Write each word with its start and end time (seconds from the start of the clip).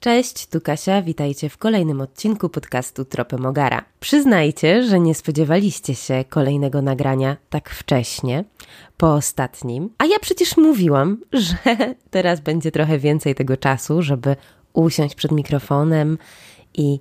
Cześć, 0.00 0.46
tu 0.46 0.60
Kasia, 0.60 1.02
witajcie 1.02 1.48
w 1.48 1.58
kolejnym 1.58 2.00
odcinku 2.00 2.48
podcastu 2.48 3.04
Tropy 3.04 3.38
Mogara. 3.38 3.84
Przyznajcie, 4.00 4.82
że 4.82 5.00
nie 5.00 5.14
spodziewaliście 5.14 5.94
się 5.94 6.24
kolejnego 6.28 6.82
nagrania 6.82 7.36
tak 7.50 7.70
wcześnie, 7.70 8.44
po 8.96 9.14
ostatnim, 9.14 9.90
a 9.98 10.06
ja 10.06 10.18
przecież 10.18 10.56
mówiłam, 10.56 11.18
że 11.32 11.94
teraz 12.10 12.40
będzie 12.40 12.70
trochę 12.72 12.98
więcej 12.98 13.34
tego 13.34 13.56
czasu, 13.56 14.02
żeby 14.02 14.36
usiąść 14.72 15.14
przed 15.14 15.32
mikrofonem 15.32 16.18
i 16.74 17.00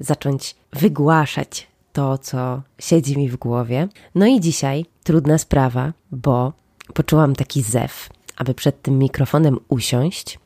zacząć 0.00 0.54
wygłaszać 0.72 1.66
to, 1.92 2.18
co 2.18 2.62
siedzi 2.78 3.18
mi 3.18 3.28
w 3.28 3.36
głowie. 3.36 3.88
No 4.14 4.26
i 4.26 4.40
dzisiaj 4.40 4.86
trudna 5.04 5.38
sprawa, 5.38 5.92
bo 6.12 6.52
poczułam 6.94 7.34
taki 7.34 7.62
zew, 7.62 8.08
aby 8.36 8.54
przed 8.54 8.82
tym 8.82 8.98
mikrofonem 8.98 9.58
usiąść 9.68 10.38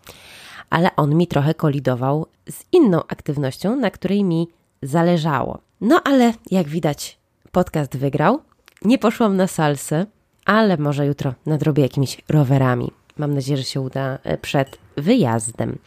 ale 0.70 0.96
on 0.96 1.14
mi 1.14 1.26
trochę 1.26 1.54
kolidował 1.54 2.26
z 2.50 2.64
inną 2.72 3.00
aktywnością, 3.08 3.76
na 3.76 3.90
której 3.90 4.24
mi 4.24 4.48
zależało. 4.82 5.58
No 5.80 6.00
ale 6.04 6.32
jak 6.50 6.68
widać, 6.68 7.18
podcast 7.52 7.96
wygrał. 7.96 8.40
Nie 8.84 8.98
poszłam 8.98 9.36
na 9.36 9.46
salsę, 9.46 10.06
ale 10.44 10.76
może 10.76 11.06
jutro 11.06 11.34
nadrobię 11.46 11.82
jakimiś 11.82 12.20
rowerami. 12.28 12.90
Mam 13.16 13.34
nadzieję, 13.34 13.56
że 13.56 13.64
się 13.64 13.80
uda 13.80 14.18
e, 14.22 14.38
przed 14.38 14.78
wyjazdem. 14.96 15.78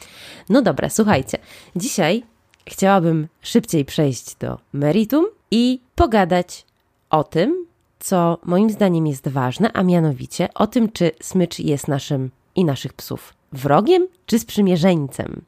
No 0.50 0.62
dobra, 0.62 0.90
słuchajcie. 0.90 1.38
Dzisiaj 1.76 2.23
chciałabym 2.68 3.28
szybciej 3.42 3.86
przejść 3.86 4.36
do 4.36 4.59
meritum 4.73 5.26
i 5.52 5.81
pogadać 5.95 6.66
o 7.09 7.23
tym, 7.23 7.66
co 8.00 8.38
moim 8.45 8.70
zdaniem 8.70 9.08
jest 9.08 9.28
ważne, 9.28 9.72
a 9.73 9.84
mianowicie 9.84 10.50
o 10.54 10.68
tym, 10.68 10.92
czy 10.92 11.12
smycz 11.22 11.59
jest 11.59 11.88
naszym 11.88 12.31
i 12.55 12.66
naszych 12.66 12.93
psów 12.93 13.34
wrogiem 13.52 14.07
czy 14.25 14.39
sprzymierzeńcem. 14.39 15.41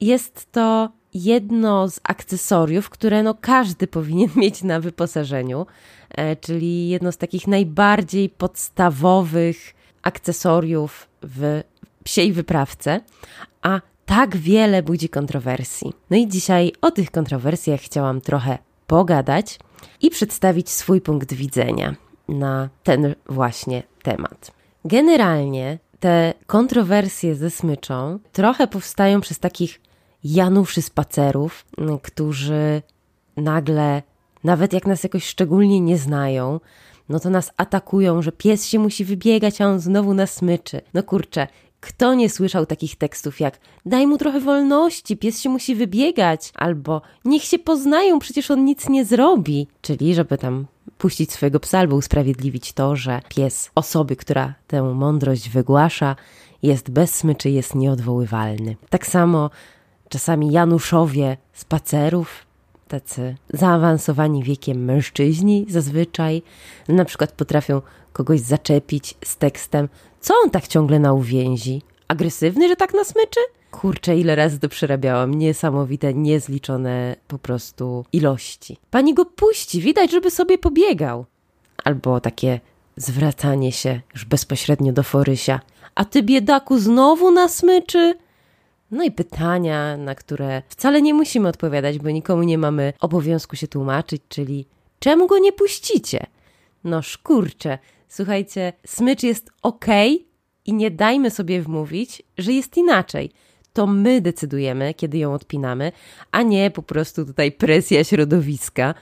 Jest 0.00 0.52
to 0.52 0.90
jedno 1.14 1.88
z 1.88 2.00
akcesoriów, 2.02 2.90
które 2.90 3.22
no 3.22 3.34
każdy 3.40 3.86
powinien 3.96 4.30
mieć 4.36 4.62
na 4.62 4.80
wyposażeniu, 4.80 5.66
e, 6.10 6.36
czyli 6.36 6.88
jedno 6.88 7.12
z 7.12 7.16
takich 7.16 7.46
najbardziej 7.46 8.28
podstawowych 8.28 9.74
akcesoriów 10.02 11.08
w 11.22 11.62
psiej 12.04 12.32
wyprawce, 12.32 13.00
a 13.62 13.80
tak 14.06 14.36
wiele 14.36 14.82
budzi 14.82 15.08
kontrowersji. 15.08 15.92
No 16.10 16.16
i 16.16 16.28
dzisiaj 16.28 16.72
o 16.80 16.90
tych 16.90 17.10
kontrowersjach 17.10 17.80
chciałam 17.80 18.20
trochę 18.20 18.58
pogadać 18.86 19.58
i 20.02 20.10
przedstawić 20.10 20.70
swój 20.70 21.00
punkt 21.00 21.32
widzenia 21.32 21.94
na 22.28 22.68
ten 22.82 23.14
właśnie 23.28 23.82
temat. 24.02 24.50
Generalnie 24.84 25.78
te 26.00 26.34
kontrowersje 26.46 27.34
ze 27.34 27.50
smyczą 27.50 28.18
trochę 28.32 28.66
powstają 28.66 29.20
przez 29.20 29.38
takich 29.38 29.80
Januszy 30.24 30.82
spacerów, 30.82 31.64
którzy 32.02 32.82
nagle, 33.36 34.02
nawet 34.44 34.72
jak 34.72 34.86
nas 34.86 35.02
jakoś 35.02 35.24
szczególnie 35.24 35.80
nie 35.80 35.98
znają, 35.98 36.60
no 37.08 37.20
to 37.20 37.30
nas 37.30 37.52
atakują, 37.56 38.22
że 38.22 38.32
pies 38.32 38.66
się 38.66 38.78
musi 38.78 39.04
wybiegać, 39.04 39.60
a 39.60 39.66
on 39.66 39.80
znowu 39.80 40.14
nas 40.14 40.34
smyczy. 40.34 40.80
No 40.94 41.02
kurczę, 41.02 41.46
kto 41.80 42.14
nie 42.14 42.30
słyszał 42.30 42.66
takich 42.66 42.96
tekstów 42.96 43.40
jak 43.40 43.58
daj 43.86 44.06
mu 44.06 44.18
trochę 44.18 44.40
wolności, 44.40 45.16
pies 45.16 45.40
się 45.40 45.50
musi 45.50 45.74
wybiegać, 45.74 46.52
albo 46.54 47.02
niech 47.24 47.42
się 47.42 47.58
poznają, 47.58 48.18
przecież 48.18 48.50
on 48.50 48.64
nic 48.64 48.88
nie 48.88 49.04
zrobi. 49.04 49.66
Czyli, 49.80 50.14
żeby 50.14 50.38
tam 50.38 50.66
puścić 51.00 51.32
swojego 51.32 51.60
psa 51.60 51.78
albo 51.78 51.96
usprawiedliwić 51.96 52.72
to, 52.72 52.96
że 52.96 53.20
pies 53.28 53.70
osoby, 53.74 54.16
która 54.16 54.54
tę 54.66 54.82
mądrość 54.82 55.48
wygłasza, 55.48 56.16
jest 56.62 56.90
bez 56.90 57.14
smyczy, 57.14 57.50
jest 57.50 57.74
nieodwoływalny. 57.74 58.76
Tak 58.90 59.06
samo 59.06 59.50
czasami 60.08 60.52
Januszowie 60.52 61.36
spacerów, 61.52 62.46
tacy 62.88 63.36
zaawansowani 63.48 64.42
wiekiem 64.42 64.84
mężczyźni 64.84 65.66
zazwyczaj, 65.68 66.42
na 66.88 67.04
przykład 67.04 67.32
potrafią 67.32 67.82
kogoś 68.12 68.40
zaczepić 68.40 69.14
z 69.24 69.36
tekstem, 69.36 69.88
co 70.20 70.34
on 70.44 70.50
tak 70.50 70.68
ciągle 70.68 70.98
na 70.98 71.12
uwięzi? 71.12 71.82
Agresywny, 72.08 72.68
że 72.68 72.76
tak 72.76 72.94
nasmyczy? 72.94 73.40
Kurczę, 73.70 74.16
ile 74.16 74.36
razy 74.36 74.58
to 74.58 74.68
przerabiałam. 74.68 75.34
Niesamowite, 75.34 76.14
niezliczone 76.14 77.16
po 77.28 77.38
prostu 77.38 78.04
ilości. 78.12 78.76
Pani 78.90 79.14
go 79.14 79.24
puści, 79.24 79.80
widać, 79.80 80.10
żeby 80.10 80.30
sobie 80.30 80.58
pobiegał. 80.58 81.26
Albo 81.84 82.20
takie 82.20 82.60
zwracanie 82.96 83.72
się 83.72 84.00
już 84.14 84.24
bezpośrednio 84.24 84.92
do 84.92 85.02
Forysia. 85.02 85.60
A 85.94 86.04
ty, 86.04 86.22
biedaku, 86.22 86.78
znowu 86.78 87.30
na 87.30 87.48
smyczy? 87.48 88.14
No 88.90 89.04
i 89.04 89.10
pytania, 89.10 89.96
na 89.96 90.14
które 90.14 90.62
wcale 90.68 91.02
nie 91.02 91.14
musimy 91.14 91.48
odpowiadać, 91.48 91.98
bo 91.98 92.10
nikomu 92.10 92.42
nie 92.42 92.58
mamy 92.58 92.92
obowiązku 93.00 93.56
się 93.56 93.68
tłumaczyć, 93.68 94.22
czyli 94.28 94.66
czemu 94.98 95.26
go 95.26 95.38
nie 95.38 95.52
puścicie? 95.52 96.26
No 96.84 97.02
szkurcze, 97.02 97.78
słuchajcie, 98.08 98.72
smycz 98.86 99.22
jest 99.22 99.50
ok 99.62 99.86
i 100.66 100.74
nie 100.74 100.90
dajmy 100.90 101.30
sobie 101.30 101.62
wmówić, 101.62 102.22
że 102.38 102.52
jest 102.52 102.76
inaczej 102.76 103.30
to 103.72 103.86
my 103.86 104.20
decydujemy, 104.20 104.94
kiedy 104.94 105.18
ją 105.18 105.34
odpinamy, 105.34 105.92
a 106.32 106.42
nie 106.42 106.70
po 106.70 106.82
prostu 106.82 107.26
tutaj 107.26 107.52
presja 107.52 108.04
środowiska. 108.04 108.94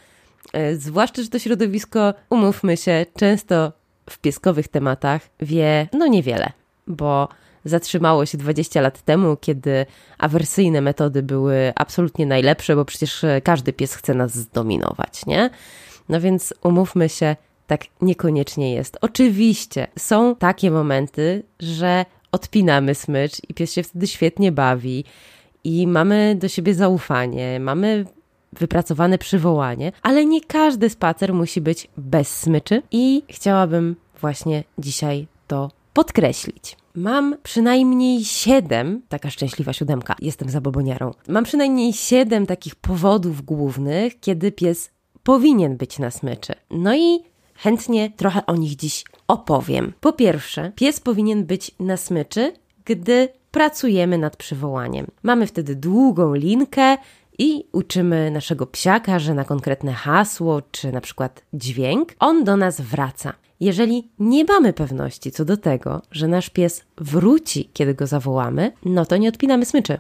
E, 0.52 0.76
zwłaszcza, 0.76 1.22
że 1.22 1.28
to 1.28 1.38
środowisko, 1.38 2.14
umówmy 2.30 2.76
się, 2.76 3.06
często 3.16 3.72
w 4.10 4.18
pieskowych 4.18 4.68
tematach 4.68 5.22
wie 5.40 5.88
no 5.92 6.06
niewiele, 6.06 6.52
bo 6.86 7.28
zatrzymało 7.64 8.26
się 8.26 8.38
20 8.38 8.80
lat 8.80 9.02
temu, 9.02 9.36
kiedy 9.36 9.86
awersyjne 10.18 10.80
metody 10.80 11.22
były 11.22 11.72
absolutnie 11.76 12.26
najlepsze, 12.26 12.76
bo 12.76 12.84
przecież 12.84 13.24
każdy 13.44 13.72
pies 13.72 13.94
chce 13.94 14.14
nas 14.14 14.34
zdominować, 14.34 15.26
nie? 15.26 15.50
No 16.08 16.20
więc 16.20 16.54
umówmy 16.62 17.08
się, 17.08 17.36
tak 17.66 17.80
niekoniecznie 18.02 18.74
jest. 18.74 18.98
Oczywiście 19.00 19.86
są 19.98 20.36
takie 20.36 20.70
momenty, 20.70 21.42
że 21.60 22.04
odpinamy 22.32 22.94
smycz 22.94 23.32
i 23.48 23.54
pies 23.54 23.72
się 23.72 23.82
wtedy 23.82 24.06
świetnie 24.06 24.52
bawi 24.52 25.04
i 25.64 25.86
mamy 25.86 26.36
do 26.38 26.48
siebie 26.48 26.74
zaufanie, 26.74 27.60
mamy 27.60 28.04
wypracowane 28.52 29.18
przywołanie, 29.18 29.92
ale 30.02 30.26
nie 30.26 30.40
każdy 30.40 30.90
spacer 30.90 31.34
musi 31.34 31.60
być 31.60 31.88
bez 31.96 32.36
smyczy 32.36 32.82
i 32.90 33.22
chciałabym 33.28 33.96
właśnie 34.20 34.64
dzisiaj 34.78 35.26
to 35.46 35.70
podkreślić. 35.92 36.76
Mam 36.94 37.36
przynajmniej 37.42 38.24
siedem, 38.24 39.02
taka 39.08 39.30
szczęśliwa 39.30 39.72
siódemka, 39.72 40.16
jestem 40.20 40.50
zaboboniarą. 40.50 41.10
Mam 41.28 41.44
przynajmniej 41.44 41.92
siedem 41.92 42.46
takich 42.46 42.74
powodów 42.74 43.42
głównych, 43.42 44.20
kiedy 44.20 44.52
pies 44.52 44.90
powinien 45.22 45.76
być 45.76 45.98
na 45.98 46.10
smyczy. 46.10 46.52
No 46.70 46.96
i 46.96 47.20
chętnie 47.54 48.10
trochę 48.10 48.46
o 48.46 48.56
nich 48.56 48.76
dziś 48.76 49.04
opowiem. 49.28 49.92
Po 50.00 50.12
pierwsze, 50.12 50.72
pies 50.74 51.00
powinien 51.00 51.44
być 51.44 51.70
na 51.80 51.96
smyczy, 51.96 52.52
gdy 52.84 53.28
pracujemy 53.50 54.18
nad 54.18 54.36
przywołaniem. 54.36 55.06
Mamy 55.22 55.46
wtedy 55.46 55.76
długą 55.76 56.34
linkę 56.34 56.96
i 57.38 57.64
uczymy 57.72 58.30
naszego 58.30 58.66
psiaka, 58.66 59.18
że 59.18 59.34
na 59.34 59.44
konkretne 59.44 59.92
hasło 59.92 60.62
czy 60.70 60.92
na 60.92 61.00
przykład 61.00 61.42
dźwięk 61.52 62.14
on 62.20 62.44
do 62.44 62.56
nas 62.56 62.80
wraca. 62.80 63.32
Jeżeli 63.60 64.08
nie 64.18 64.44
mamy 64.44 64.72
pewności 64.72 65.30
co 65.30 65.44
do 65.44 65.56
tego, 65.56 66.02
że 66.10 66.28
nasz 66.28 66.50
pies 66.50 66.84
wróci, 66.96 67.70
kiedy 67.72 67.94
go 67.94 68.06
zawołamy, 68.06 68.72
no 68.84 69.06
to 69.06 69.16
nie 69.16 69.28
odpinamy 69.28 69.64
smyczy. 69.64 69.98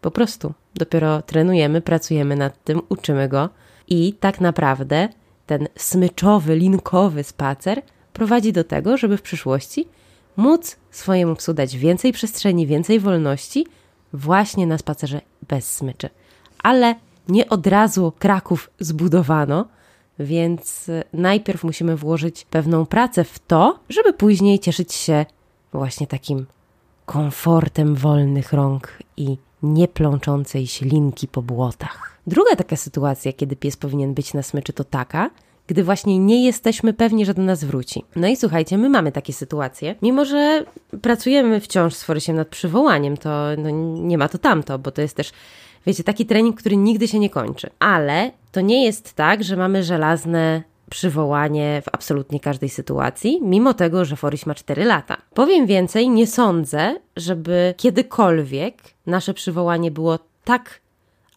Po 0.00 0.10
prostu. 0.10 0.52
Dopiero 0.74 1.22
trenujemy, 1.22 1.80
pracujemy 1.80 2.36
nad 2.36 2.64
tym, 2.64 2.80
uczymy 2.88 3.28
go 3.28 3.48
i 3.88 4.12
tak 4.20 4.40
naprawdę 4.40 5.08
ten 5.46 5.68
smyczowy, 5.76 6.56
linkowy 6.56 7.24
spacer 7.24 7.82
prowadzi 8.12 8.52
do 8.52 8.64
tego, 8.64 8.96
żeby 8.96 9.16
w 9.16 9.22
przyszłości 9.22 9.88
móc 10.36 10.76
swojemu 10.90 11.36
psu 11.36 11.54
dać 11.54 11.76
więcej 11.76 12.12
przestrzeni, 12.12 12.66
więcej 12.66 13.00
wolności 13.00 13.66
właśnie 14.12 14.66
na 14.66 14.78
spacerze 14.78 15.20
bez 15.48 15.72
smyczy. 15.76 16.10
Ale 16.62 16.94
nie 17.28 17.48
od 17.48 17.66
razu 17.66 18.12
Kraków 18.18 18.70
zbudowano, 18.80 19.68
więc 20.18 20.90
najpierw 21.12 21.64
musimy 21.64 21.96
włożyć 21.96 22.44
pewną 22.44 22.86
pracę 22.86 23.24
w 23.24 23.38
to, 23.38 23.78
żeby 23.88 24.12
później 24.12 24.58
cieszyć 24.58 24.92
się 24.94 25.26
właśnie 25.72 26.06
takim 26.06 26.46
komfortem 27.06 27.94
wolnych 27.94 28.52
rąk 28.52 28.98
i 29.16 29.36
nieplączącej 29.62 30.66
się 30.66 30.86
linki 30.86 31.28
po 31.28 31.42
błotach. 31.42 32.18
Druga 32.26 32.56
taka 32.56 32.76
sytuacja, 32.76 33.32
kiedy 33.32 33.56
pies 33.56 33.76
powinien 33.76 34.14
być 34.14 34.34
na 34.34 34.42
smyczy, 34.42 34.72
to 34.72 34.84
taka, 34.84 35.30
gdy 35.70 35.84
właśnie 35.84 36.18
nie 36.18 36.44
jesteśmy 36.44 36.92
pewni, 36.92 37.26
że 37.26 37.34
do 37.34 37.42
nas 37.42 37.64
wróci. 37.64 38.04
No 38.16 38.28
i 38.28 38.36
słuchajcie, 38.36 38.78
my 38.78 38.88
mamy 38.88 39.12
takie 39.12 39.32
sytuacje, 39.32 39.94
mimo 40.02 40.24
że 40.24 40.64
pracujemy 41.02 41.60
wciąż 41.60 41.94
z 41.94 42.02
Forysiem 42.02 42.36
nad 42.36 42.48
przywołaniem, 42.48 43.16
to 43.16 43.30
no, 43.58 43.70
nie 44.02 44.18
ma 44.18 44.28
to 44.28 44.38
tamto, 44.38 44.78
bo 44.78 44.90
to 44.90 45.02
jest 45.02 45.16
też 45.16 45.32
wiecie, 45.86 46.04
taki 46.04 46.26
trening, 46.26 46.60
który 46.60 46.76
nigdy 46.76 47.08
się 47.08 47.18
nie 47.18 47.30
kończy. 47.30 47.70
Ale 47.78 48.30
to 48.52 48.60
nie 48.60 48.84
jest 48.84 49.14
tak, 49.14 49.44
że 49.44 49.56
mamy 49.56 49.82
żelazne 49.82 50.62
przywołanie 50.90 51.82
w 51.84 51.94
absolutnie 51.94 52.40
każdej 52.40 52.68
sytuacji, 52.68 53.38
mimo 53.42 53.74
tego, 53.74 54.04
że 54.04 54.16
Foryś 54.16 54.46
ma 54.46 54.54
4 54.54 54.84
lata. 54.84 55.16
Powiem 55.34 55.66
więcej, 55.66 56.08
nie 56.08 56.26
sądzę, 56.26 56.96
żeby 57.16 57.74
kiedykolwiek 57.76 58.74
nasze 59.06 59.34
przywołanie 59.34 59.90
było 59.90 60.18
tak 60.44 60.80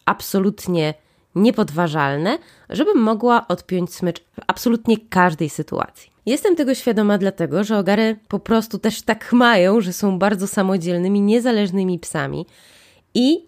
absolutnie 0.04 0.94
niepodważalne, 1.34 2.38
żebym 2.70 2.98
mogła 2.98 3.48
odpiąć 3.48 3.94
smycz 3.94 4.20
w 4.20 4.40
absolutnie 4.46 4.96
każdej 5.10 5.50
sytuacji. 5.50 6.10
Jestem 6.26 6.56
tego 6.56 6.74
świadoma 6.74 7.18
dlatego, 7.18 7.64
że 7.64 7.78
ogary 7.78 8.16
po 8.28 8.38
prostu 8.38 8.78
też 8.78 9.02
tak 9.02 9.32
mają, 9.32 9.80
że 9.80 9.92
są 9.92 10.18
bardzo 10.18 10.46
samodzielnymi, 10.46 11.20
niezależnymi 11.20 11.98
psami 11.98 12.46
i 13.14 13.46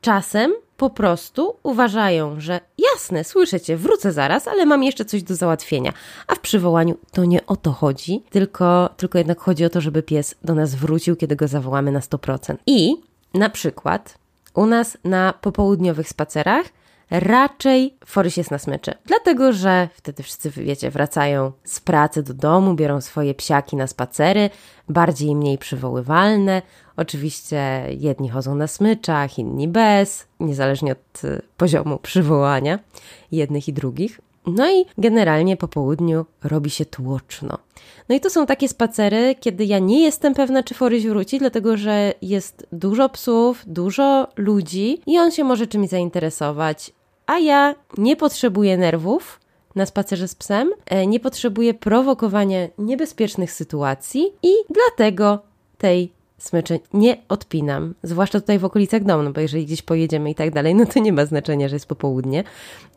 czasem 0.00 0.54
po 0.76 0.90
prostu 0.90 1.56
uważają, 1.62 2.40
że 2.40 2.60
jasne, 2.78 3.24
słyszę 3.24 3.60
cię, 3.60 3.76
wrócę 3.76 4.12
zaraz, 4.12 4.48
ale 4.48 4.66
mam 4.66 4.82
jeszcze 4.82 5.04
coś 5.04 5.22
do 5.22 5.34
załatwienia. 5.34 5.92
A 6.26 6.34
w 6.34 6.40
przywołaniu 6.40 6.96
to 7.12 7.24
nie 7.24 7.46
o 7.46 7.56
to 7.56 7.72
chodzi, 7.72 8.22
tylko, 8.30 8.90
tylko 8.96 9.18
jednak 9.18 9.40
chodzi 9.40 9.64
o 9.64 9.70
to, 9.70 9.80
żeby 9.80 10.02
pies 10.02 10.34
do 10.44 10.54
nas 10.54 10.74
wrócił, 10.74 11.16
kiedy 11.16 11.36
go 11.36 11.48
zawołamy 11.48 11.92
na 11.92 12.00
100%. 12.00 12.56
I 12.66 12.96
na 13.34 13.50
przykład 13.50 14.18
u 14.54 14.66
nas 14.66 14.98
na 15.04 15.32
popołudniowych 15.32 16.08
spacerach 16.08 16.66
raczej 17.10 17.96
Forys 18.04 18.36
jest 18.36 18.50
na 18.50 18.58
smyczy. 18.58 18.94
Dlatego, 19.06 19.52
że 19.52 19.88
wtedy 19.94 20.22
wszyscy, 20.22 20.50
wiecie, 20.50 20.90
wracają 20.90 21.52
z 21.64 21.80
pracy 21.80 22.22
do 22.22 22.34
domu, 22.34 22.74
biorą 22.74 23.00
swoje 23.00 23.34
psiaki 23.34 23.76
na 23.76 23.86
spacery, 23.86 24.50
bardziej 24.88 25.28
i 25.28 25.36
mniej 25.36 25.58
przywoływalne. 25.58 26.62
Oczywiście 26.96 27.86
jedni 27.98 28.28
chodzą 28.28 28.54
na 28.54 28.66
smyczach, 28.66 29.38
inni 29.38 29.68
bez, 29.68 30.26
niezależnie 30.40 30.92
od 30.92 31.24
y, 31.24 31.42
poziomu 31.56 31.98
przywołania 31.98 32.78
jednych 33.32 33.68
i 33.68 33.72
drugich. 33.72 34.20
No 34.46 34.70
i 34.70 34.84
generalnie 34.98 35.56
po 35.56 35.68
południu 35.68 36.24
robi 36.44 36.70
się 36.70 36.84
tłoczno. 36.84 37.58
No 38.08 38.14
i 38.14 38.20
to 38.20 38.30
są 38.30 38.46
takie 38.46 38.68
spacery, 38.68 39.34
kiedy 39.40 39.64
ja 39.64 39.78
nie 39.78 40.02
jestem 40.02 40.34
pewna, 40.34 40.62
czy 40.62 40.74
Foryś 40.74 41.06
wróci, 41.06 41.38
dlatego 41.38 41.76
że 41.76 42.14
jest 42.22 42.66
dużo 42.72 43.08
psów, 43.08 43.62
dużo 43.66 44.28
ludzi 44.36 45.00
i 45.06 45.18
on 45.18 45.30
się 45.30 45.44
może 45.44 45.66
czymś 45.66 45.88
zainteresować, 45.88 46.92
a 47.26 47.38
ja 47.38 47.74
nie 47.98 48.16
potrzebuję 48.16 48.76
nerwów 48.76 49.40
na 49.74 49.86
spacerze 49.86 50.28
z 50.28 50.34
psem, 50.34 50.72
e, 50.86 51.06
nie 51.06 51.20
potrzebuję 51.20 51.74
prowokowania 51.74 52.68
niebezpiecznych 52.78 53.52
sytuacji 53.52 54.32
i 54.42 54.52
dlatego 54.70 55.38
tej 55.78 56.15
smyczy 56.38 56.80
nie 56.94 57.16
odpinam, 57.28 57.94
zwłaszcza 58.02 58.40
tutaj 58.40 58.58
w 58.58 58.64
okolicach 58.64 59.04
domu, 59.04 59.22
no 59.22 59.32
bo 59.32 59.40
jeżeli 59.40 59.66
gdzieś 59.66 59.82
pojedziemy 59.82 60.30
i 60.30 60.34
tak 60.34 60.50
dalej, 60.50 60.74
no 60.74 60.86
to 60.86 61.00
nie 61.00 61.12
ma 61.12 61.26
znaczenia, 61.26 61.68
że 61.68 61.76
jest 61.76 61.86
popołudnie, 61.86 62.44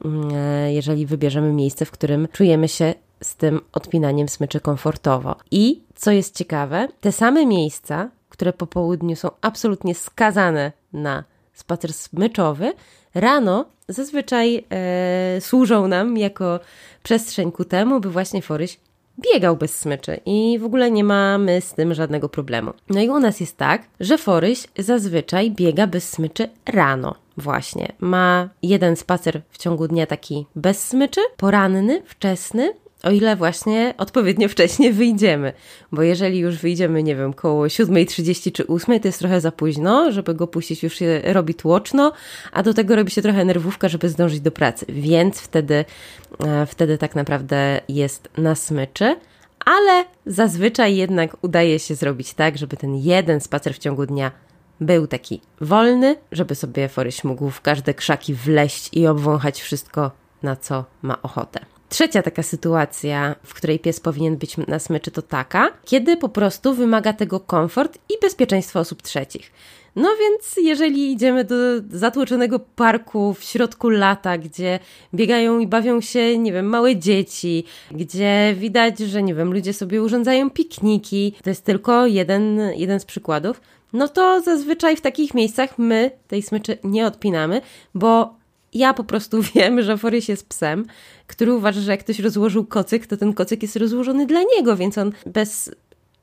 mm, 0.05 0.29
e, 0.33 0.73
jeżeli 0.73 1.05
wybierzemy 1.05 1.53
miejsce, 1.53 1.85
w 1.85 1.91
którym 1.91 2.27
czujemy 2.31 2.67
się 2.67 2.93
z 3.23 3.35
tym 3.35 3.61
odpinaniem 3.71 4.29
smyczy 4.29 4.59
komfortowo. 4.59 5.35
I 5.51 5.81
co 5.95 6.11
jest 6.11 6.37
ciekawe, 6.37 6.87
te 7.01 7.11
same 7.11 7.45
miejsca, 7.45 8.09
które 8.29 8.53
po 8.53 8.67
południu 8.67 9.15
są 9.15 9.29
absolutnie 9.41 9.95
skazane 9.95 10.71
na 10.93 11.23
spacer 11.53 11.93
smyczowy, 11.93 12.73
rano 13.13 13.65
zazwyczaj 13.87 14.65
e, 14.69 15.41
służą 15.41 15.87
nam 15.87 16.17
jako 16.17 16.59
przestrzeń 17.03 17.51
ku 17.51 17.65
temu, 17.65 17.99
by 17.99 18.09
właśnie 18.09 18.41
Foryś 18.41 18.79
biegał 19.19 19.57
bez 19.57 19.75
smyczy 19.75 20.19
i 20.25 20.59
w 20.59 20.65
ogóle 20.65 20.91
nie 20.91 21.03
mamy 21.03 21.61
z 21.61 21.73
tym 21.73 21.93
żadnego 21.93 22.29
problemu. 22.29 22.73
No 22.89 23.01
i 23.01 23.09
u 23.09 23.19
nas 23.19 23.39
jest 23.39 23.57
tak, 23.57 23.83
że 23.99 24.17
Foryś 24.17 24.67
zazwyczaj 24.77 25.51
biega 25.51 25.87
bez 25.87 26.09
smyczy 26.09 26.49
rano. 26.65 27.15
Właśnie. 27.37 27.91
Ma 27.99 28.49
jeden 28.63 28.95
spacer 28.95 29.41
w 29.49 29.57
ciągu 29.57 29.87
dnia 29.87 30.05
taki 30.05 30.45
bez 30.55 30.87
smyczy, 30.87 31.21
poranny, 31.37 32.01
wczesny 32.05 32.73
o 33.03 33.11
ile 33.11 33.35
właśnie 33.35 33.93
odpowiednio 33.97 34.49
wcześnie 34.49 34.93
wyjdziemy. 34.93 35.53
Bo 35.91 36.01
jeżeli 36.01 36.39
już 36.39 36.57
wyjdziemy, 36.57 37.03
nie 37.03 37.15
wiem, 37.15 37.33
koło 37.33 37.65
7.30 37.65 38.51
czy 38.51 38.63
8.00, 38.63 38.99
to 38.99 39.07
jest 39.07 39.19
trochę 39.19 39.41
za 39.41 39.51
późno, 39.51 40.11
żeby 40.11 40.33
go 40.33 40.47
puścić, 40.47 40.83
już 40.83 40.93
się 40.95 41.21
robi 41.23 41.53
tłoczno, 41.55 42.11
a 42.51 42.63
do 42.63 42.73
tego 42.73 42.95
robi 42.95 43.11
się 43.11 43.21
trochę 43.21 43.45
nerwówka, 43.45 43.89
żeby 43.89 44.09
zdążyć 44.09 44.39
do 44.39 44.51
pracy. 44.51 44.85
Więc 44.89 45.39
wtedy, 45.39 45.85
e, 46.45 46.65
wtedy 46.65 46.97
tak 46.97 47.15
naprawdę 47.15 47.81
jest 47.89 48.29
na 48.37 48.55
smyczy. 48.55 49.15
Ale 49.65 50.05
zazwyczaj 50.25 50.95
jednak 50.95 51.37
udaje 51.41 51.79
się 51.79 51.95
zrobić 51.95 52.33
tak, 52.33 52.57
żeby 52.57 52.77
ten 52.77 52.95
jeden 52.95 53.41
spacer 53.41 53.73
w 53.73 53.77
ciągu 53.77 54.05
dnia 54.05 54.31
był 54.81 55.07
taki 55.07 55.41
wolny, 55.61 56.15
żeby 56.31 56.55
sobie 56.55 56.89
Foryś 56.89 57.23
mógł 57.23 57.49
w 57.49 57.61
każde 57.61 57.93
krzaki 57.93 58.33
wleść 58.33 58.89
i 58.93 59.07
obwąchać 59.07 59.61
wszystko, 59.61 60.11
na 60.43 60.55
co 60.55 60.85
ma 61.01 61.21
ochotę. 61.21 61.78
Trzecia 61.89 62.21
taka 62.21 62.43
sytuacja, 62.43 63.35
w 63.43 63.53
której 63.53 63.79
pies 63.79 63.99
powinien 63.99 64.37
być 64.37 64.57
na 64.57 64.79
smyczy, 64.79 65.11
to 65.11 65.21
taka, 65.21 65.69
kiedy 65.85 66.17
po 66.17 66.29
prostu 66.29 66.73
wymaga 66.73 67.13
tego 67.13 67.39
komfort 67.39 67.97
i 68.09 68.13
bezpieczeństwo 68.21 68.79
osób 68.79 69.01
trzecich. 69.01 69.51
No 69.95 70.09
więc 70.19 70.67
jeżeli 70.67 71.11
idziemy 71.11 71.43
do 71.43 71.55
zatłoczonego 71.89 72.59
parku 72.59 73.33
w 73.33 73.43
środku 73.43 73.89
lata, 73.89 74.37
gdzie 74.37 74.79
biegają 75.13 75.59
i 75.59 75.67
bawią 75.67 76.01
się, 76.01 76.37
nie 76.37 76.53
wiem, 76.53 76.65
małe 76.65 76.95
dzieci, 76.95 77.63
gdzie 77.91 78.55
widać, 78.57 78.99
że 78.99 79.23
nie 79.23 79.35
wiem, 79.35 79.53
ludzie 79.53 79.73
sobie 79.73 80.03
urządzają 80.03 80.49
pikniki, 80.49 81.33
to 81.43 81.49
jest 81.49 81.65
tylko 81.65 82.07
jeden, 82.07 82.59
jeden 82.75 82.99
z 82.99 83.05
przykładów, 83.05 83.61
no 83.93 84.07
to 84.07 84.41
zazwyczaj 84.41 84.95
w 84.95 85.01
takich 85.01 85.33
miejscach 85.33 85.77
my 85.77 86.11
tej 86.27 86.41
smyczy 86.41 86.77
nie 86.83 87.05
odpinamy, 87.05 87.61
bo 87.95 88.38
ja 88.73 88.93
po 88.93 89.03
prostu 89.03 89.41
wiem, 89.55 89.81
że 89.81 89.97
Forys 89.97 90.27
jest 90.27 90.49
psem, 90.49 90.85
który 91.27 91.53
uważa, 91.53 91.81
że 91.81 91.91
jak 91.91 91.99
ktoś 91.99 92.19
rozłożył 92.19 92.65
kocyk, 92.65 93.07
to 93.07 93.17
ten 93.17 93.33
kocyk 93.33 93.61
jest 93.61 93.75
rozłożony 93.75 94.25
dla 94.25 94.41
niego, 94.55 94.75
więc 94.75 94.97
on 94.97 95.11
bez 95.25 95.71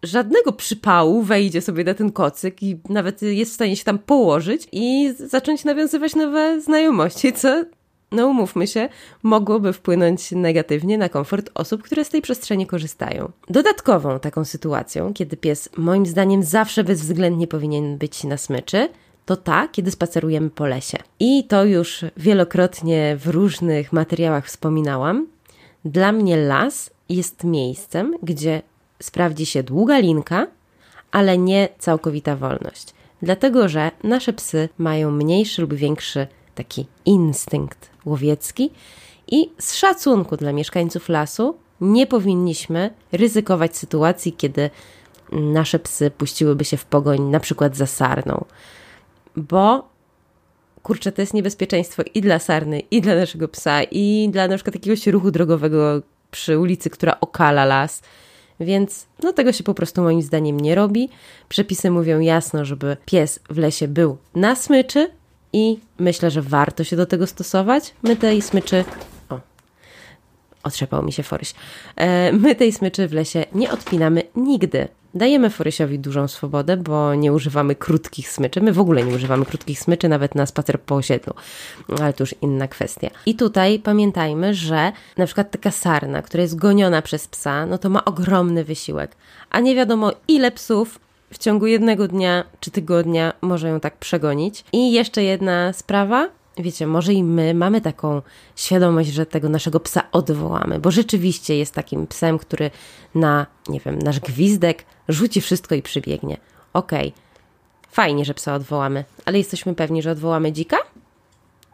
żadnego 0.02 0.52
przypału 0.52 1.22
wejdzie 1.22 1.60
sobie 1.60 1.84
na 1.84 1.94
ten 1.94 2.12
kocyk 2.12 2.62
i 2.62 2.80
nawet 2.88 3.22
jest 3.22 3.50
w 3.50 3.54
stanie 3.54 3.76
się 3.76 3.84
tam 3.84 3.98
położyć 3.98 4.68
i 4.72 5.14
zacząć 5.18 5.64
nawiązywać 5.64 6.14
nowe 6.14 6.60
znajomości, 6.60 7.32
co, 7.32 7.64
no 8.12 8.26
umówmy 8.26 8.66
się, 8.66 8.88
mogłoby 9.22 9.72
wpłynąć 9.72 10.32
negatywnie 10.32 10.98
na 10.98 11.08
komfort 11.08 11.50
osób, 11.54 11.82
które 11.82 12.04
z 12.04 12.08
tej 12.08 12.22
przestrzeni 12.22 12.66
korzystają. 12.66 13.32
Dodatkową 13.48 14.18
taką 14.18 14.44
sytuacją, 14.44 15.14
kiedy 15.14 15.36
pies 15.36 15.68
moim 15.76 16.06
zdaniem 16.06 16.42
zawsze 16.42 16.84
bezwzględnie 16.84 17.46
powinien 17.46 17.98
być 17.98 18.24
na 18.24 18.36
smyczy, 18.36 18.88
to 19.26 19.36
ta, 19.36 19.68
kiedy 19.68 19.90
spacerujemy 19.90 20.50
po 20.50 20.66
lesie. 20.66 20.98
I 21.20 21.44
to 21.44 21.64
już 21.64 22.04
wielokrotnie 22.16 23.16
w 23.16 23.26
różnych 23.26 23.92
materiałach 23.92 24.46
wspominałam. 24.46 25.26
Dla 25.84 26.12
mnie 26.12 26.36
las 26.36 26.90
jest 27.08 27.44
miejscem, 27.44 28.14
gdzie 28.22 28.62
sprawdzi 29.02 29.46
się 29.46 29.62
długa 29.62 29.98
linka, 29.98 30.46
ale 31.12 31.38
nie 31.38 31.68
całkowita 31.78 32.36
wolność. 32.36 32.94
Dlatego, 33.22 33.68
że 33.68 33.90
nasze 34.02 34.32
psy 34.32 34.68
mają 34.78 35.10
mniejszy 35.10 35.62
lub 35.62 35.74
większy 35.74 36.26
taki 36.54 36.86
instynkt 37.04 37.90
łowiecki 38.04 38.70
i 39.26 39.50
z 39.58 39.74
szacunku 39.74 40.36
dla 40.36 40.52
mieszkańców 40.52 41.08
lasu 41.08 41.56
nie 41.80 42.06
powinniśmy 42.06 42.90
ryzykować 43.12 43.76
sytuacji, 43.76 44.32
kiedy 44.32 44.70
nasze 45.32 45.78
psy 45.78 46.10
puściłyby 46.10 46.64
się 46.64 46.76
w 46.76 46.84
pogoń 46.84 47.20
na 47.20 47.40
przykład 47.40 47.76
za 47.76 47.86
sarną 47.86 48.44
bo 49.36 49.88
kurczę, 50.82 51.12
to 51.12 51.22
jest 51.22 51.34
niebezpieczeństwo 51.34 52.02
i 52.14 52.20
dla 52.20 52.38
sarny, 52.38 52.80
i 52.80 53.00
dla 53.00 53.14
naszego 53.14 53.48
psa, 53.48 53.82
i 53.82 54.28
dla 54.32 54.48
na 54.48 54.56
przykład 54.56 54.74
jakiegoś 54.74 55.06
ruchu 55.06 55.30
drogowego 55.30 56.02
przy 56.30 56.58
ulicy, 56.58 56.90
która 56.90 57.20
okala 57.20 57.64
las. 57.64 58.02
Więc 58.60 59.06
no 59.22 59.32
tego 59.32 59.52
się 59.52 59.64
po 59.64 59.74
prostu 59.74 60.02
moim 60.02 60.22
zdaniem 60.22 60.60
nie 60.60 60.74
robi. 60.74 61.08
Przepisy 61.48 61.90
mówią 61.90 62.20
jasno, 62.20 62.64
żeby 62.64 62.96
pies 63.06 63.40
w 63.50 63.58
lesie 63.58 63.88
był 63.88 64.16
na 64.34 64.56
smyczy 64.56 65.10
i 65.52 65.78
myślę, 65.98 66.30
że 66.30 66.42
warto 66.42 66.84
się 66.84 66.96
do 66.96 67.06
tego 67.06 67.26
stosować. 67.26 67.94
My 68.02 68.16
tej 68.16 68.42
smyczy... 68.42 68.84
O, 69.28 69.40
otrzepał 70.62 71.02
mi 71.02 71.12
się 71.12 71.22
foryś. 71.22 71.54
E, 71.96 72.32
my 72.32 72.54
tej 72.54 72.72
smyczy 72.72 73.08
w 73.08 73.12
lesie 73.12 73.44
nie 73.52 73.70
odpinamy 73.70 74.22
nigdy. 74.36 74.88
Dajemy 75.16 75.50
Forysiowi 75.50 75.98
dużą 75.98 76.28
swobodę, 76.28 76.76
bo 76.76 77.14
nie 77.14 77.32
używamy 77.32 77.74
krótkich 77.74 78.30
smyczy. 78.30 78.60
My 78.60 78.72
w 78.72 78.80
ogóle 78.80 79.04
nie 79.04 79.14
używamy 79.14 79.44
krótkich 79.44 79.80
smyczy, 79.80 80.08
nawet 80.08 80.34
na 80.34 80.46
spacer 80.46 80.80
po 80.80 80.94
osiedlu, 80.94 81.34
ale 82.00 82.12
to 82.12 82.22
już 82.22 82.34
inna 82.42 82.68
kwestia. 82.68 83.10
I 83.26 83.34
tutaj 83.34 83.78
pamiętajmy, 83.78 84.54
że 84.54 84.92
na 85.16 85.26
przykład 85.26 85.50
taka 85.50 85.70
sarna, 85.70 86.22
która 86.22 86.42
jest 86.42 86.56
goniona 86.56 87.02
przez 87.02 87.28
psa, 87.28 87.66
no 87.66 87.78
to 87.78 87.90
ma 87.90 88.04
ogromny 88.04 88.64
wysiłek, 88.64 89.16
a 89.50 89.60
nie 89.60 89.74
wiadomo 89.74 90.12
ile 90.28 90.50
psów 90.50 90.98
w 91.32 91.38
ciągu 91.38 91.66
jednego 91.66 92.08
dnia 92.08 92.44
czy 92.60 92.70
tygodnia 92.70 93.32
może 93.40 93.68
ją 93.68 93.80
tak 93.80 93.96
przegonić. 93.96 94.64
I 94.72 94.92
jeszcze 94.92 95.22
jedna 95.22 95.72
sprawa, 95.72 96.28
wiecie, 96.58 96.86
może 96.86 97.12
i 97.12 97.24
my 97.24 97.54
mamy 97.54 97.80
taką 97.80 98.22
świadomość, 98.56 99.08
że 99.08 99.26
tego 99.26 99.48
naszego 99.48 99.80
psa 99.80 100.02
odwołamy, 100.12 100.80
bo 100.80 100.90
rzeczywiście 100.90 101.56
jest 101.56 101.74
takim 101.74 102.06
psem, 102.06 102.38
który 102.38 102.70
na, 103.14 103.46
nie 103.68 103.80
wiem, 103.80 103.98
nasz 103.98 104.20
gwizdek 104.20 104.84
rzuci 105.08 105.40
wszystko 105.40 105.74
i 105.74 105.82
przybiegnie. 105.82 106.36
Okej, 106.72 107.08
okay. 107.08 107.22
fajnie, 107.90 108.24
że 108.24 108.34
psa 108.34 108.54
odwołamy, 108.54 109.04
ale 109.24 109.38
jesteśmy 109.38 109.74
pewni, 109.74 110.02
że 110.02 110.10
odwołamy 110.10 110.52
dzika? 110.52 110.76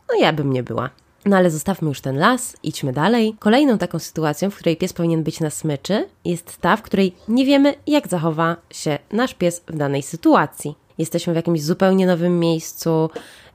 No 0.08 0.14
ja 0.20 0.32
bym 0.32 0.52
nie 0.52 0.62
była. 0.62 0.90
No 1.24 1.36
ale 1.36 1.50
zostawmy 1.50 1.88
już 1.88 2.00
ten 2.00 2.18
las, 2.18 2.56
idźmy 2.62 2.92
dalej. 2.92 3.36
Kolejną 3.38 3.78
taką 3.78 3.98
sytuacją, 3.98 4.50
w 4.50 4.56
której 4.56 4.76
pies 4.76 4.92
powinien 4.92 5.22
być 5.22 5.40
na 5.40 5.50
smyczy, 5.50 6.08
jest 6.24 6.56
ta, 6.60 6.76
w 6.76 6.82
której 6.82 7.14
nie 7.28 7.44
wiemy, 7.44 7.74
jak 7.86 8.08
zachowa 8.08 8.56
się 8.70 8.98
nasz 9.12 9.34
pies 9.34 9.62
w 9.66 9.76
danej 9.76 10.02
sytuacji. 10.02 10.74
Jesteśmy 11.02 11.32
w 11.32 11.36
jakimś 11.36 11.62
zupełnie 11.62 12.06
nowym 12.06 12.40
miejscu, 12.40 13.10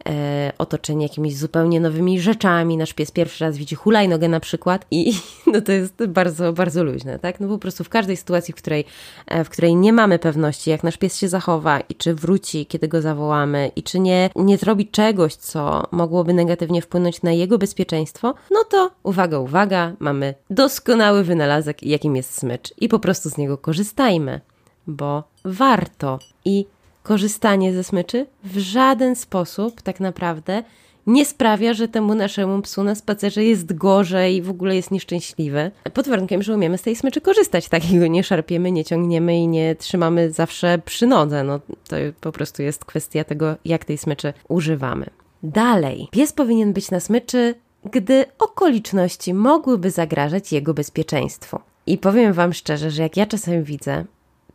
e, 0.10 0.52
otoczeni 0.58 1.04
jakimiś 1.04 1.38
zupełnie 1.38 1.80
nowymi 1.80 2.20
rzeczami. 2.20 2.78
Nasz 2.78 2.94
pies 2.94 3.12
pierwszy 3.12 3.44
raz 3.44 3.58
widzi 3.58 3.76
hulajnogę 3.76 4.28
na 4.28 4.40
przykład 4.40 4.86
i 4.92 5.14
no 5.54 5.62
to 5.62 5.72
jest 5.72 6.06
bardzo, 6.06 6.54
bardzo 6.54 6.84
luźne, 6.84 7.20
tak? 7.20 7.40
No 7.40 7.48
po 7.48 7.58
prostu 7.58 7.84
w 7.84 7.90
każdej 7.90 8.18
sytuacji, 8.18 8.54
w 8.54 8.58
której, 8.58 8.86
e, 9.28 9.44
w 9.44 9.50
której 9.50 9.76
nie 9.76 9.94
mamy 9.94 10.20
pewności, 10.20 10.70
jak 10.70 10.84
nasz 10.84 10.98
pies 10.98 11.18
się 11.18 11.30
zachowa 11.30 11.80
i 11.80 11.96
czy 11.96 12.14
wróci, 12.14 12.66
kiedy 12.66 12.88
go 12.88 13.02
zawołamy 13.02 13.72
i 13.76 13.84
czy 13.84 14.00
nie, 14.00 14.30
nie 14.36 14.58
zrobi 14.58 14.88
czegoś, 14.88 15.36
co 15.36 15.84
mogłoby 15.92 16.34
negatywnie 16.34 16.82
wpłynąć 16.82 17.22
na 17.22 17.32
jego 17.32 17.58
bezpieczeństwo, 17.58 18.34
no 18.52 18.64
to 18.64 18.92
uwaga, 19.04 19.40
uwaga, 19.40 19.94
mamy 20.00 20.34
doskonały 20.50 21.24
wynalazek, 21.24 21.84
jakim 21.84 22.16
jest 22.16 22.38
smycz 22.38 22.74
i 22.82 22.90
po 22.90 23.00
prostu 23.00 23.30
z 23.30 23.38
niego 23.38 23.58
korzystajmy, 23.58 24.42
bo 24.88 25.24
warto 25.46 26.20
i 26.46 26.66
korzystanie 27.08 27.74
ze 27.74 27.84
smyczy 27.84 28.26
w 28.44 28.58
żaden 28.58 29.16
sposób 29.16 29.82
tak 29.82 30.00
naprawdę 30.00 30.64
nie 31.08 31.26
sprawia, 31.26 31.74
że 31.74 31.88
temu 31.88 32.16
naszemu 32.16 32.62
psu 32.62 32.84
na 32.84 32.96
spacerze 32.96 33.44
jest 33.44 33.74
gorzej 33.74 34.36
i 34.36 34.42
w 34.42 34.50
ogóle 34.50 34.76
jest 34.76 34.92
nieszczęśliwy. 34.92 35.72
Pod 35.94 36.08
warunkiem, 36.08 36.44
że 36.44 36.56
umiemy 36.56 36.78
z 36.78 36.82
tej 36.82 36.96
smyczy 36.96 37.22
korzystać, 37.22 37.70
takiego 37.70 38.08
nie 38.08 38.24
szarpiemy, 38.24 38.72
nie 38.72 38.86
ciągniemy 38.86 39.38
i 39.38 39.48
nie 39.48 39.76
trzymamy 39.76 40.32
zawsze 40.32 40.80
przy 40.86 41.08
nodze. 41.08 41.44
No, 41.44 41.60
to 41.88 41.96
po 42.22 42.32
prostu 42.32 42.62
jest 42.62 42.86
kwestia 42.86 43.24
tego, 43.24 43.56
jak 43.66 43.86
tej 43.86 43.98
smyczy 43.98 44.34
używamy. 44.48 45.06
Dalej, 45.44 46.08
pies 46.12 46.34
powinien 46.34 46.74
być 46.74 46.92
na 46.92 47.00
smyczy, 47.00 47.56
gdy 47.92 48.26
okoliczności 48.40 49.34
mogłyby 49.34 49.92
zagrażać 49.92 50.54
jego 50.54 50.74
bezpieczeństwu. 50.74 51.60
I 51.86 51.98
powiem 51.98 52.34
Wam 52.34 52.54
szczerze, 52.54 52.92
że 52.92 53.04
jak 53.04 53.18
ja 53.18 53.26
czasem 53.26 53.64
widzę, 53.64 54.06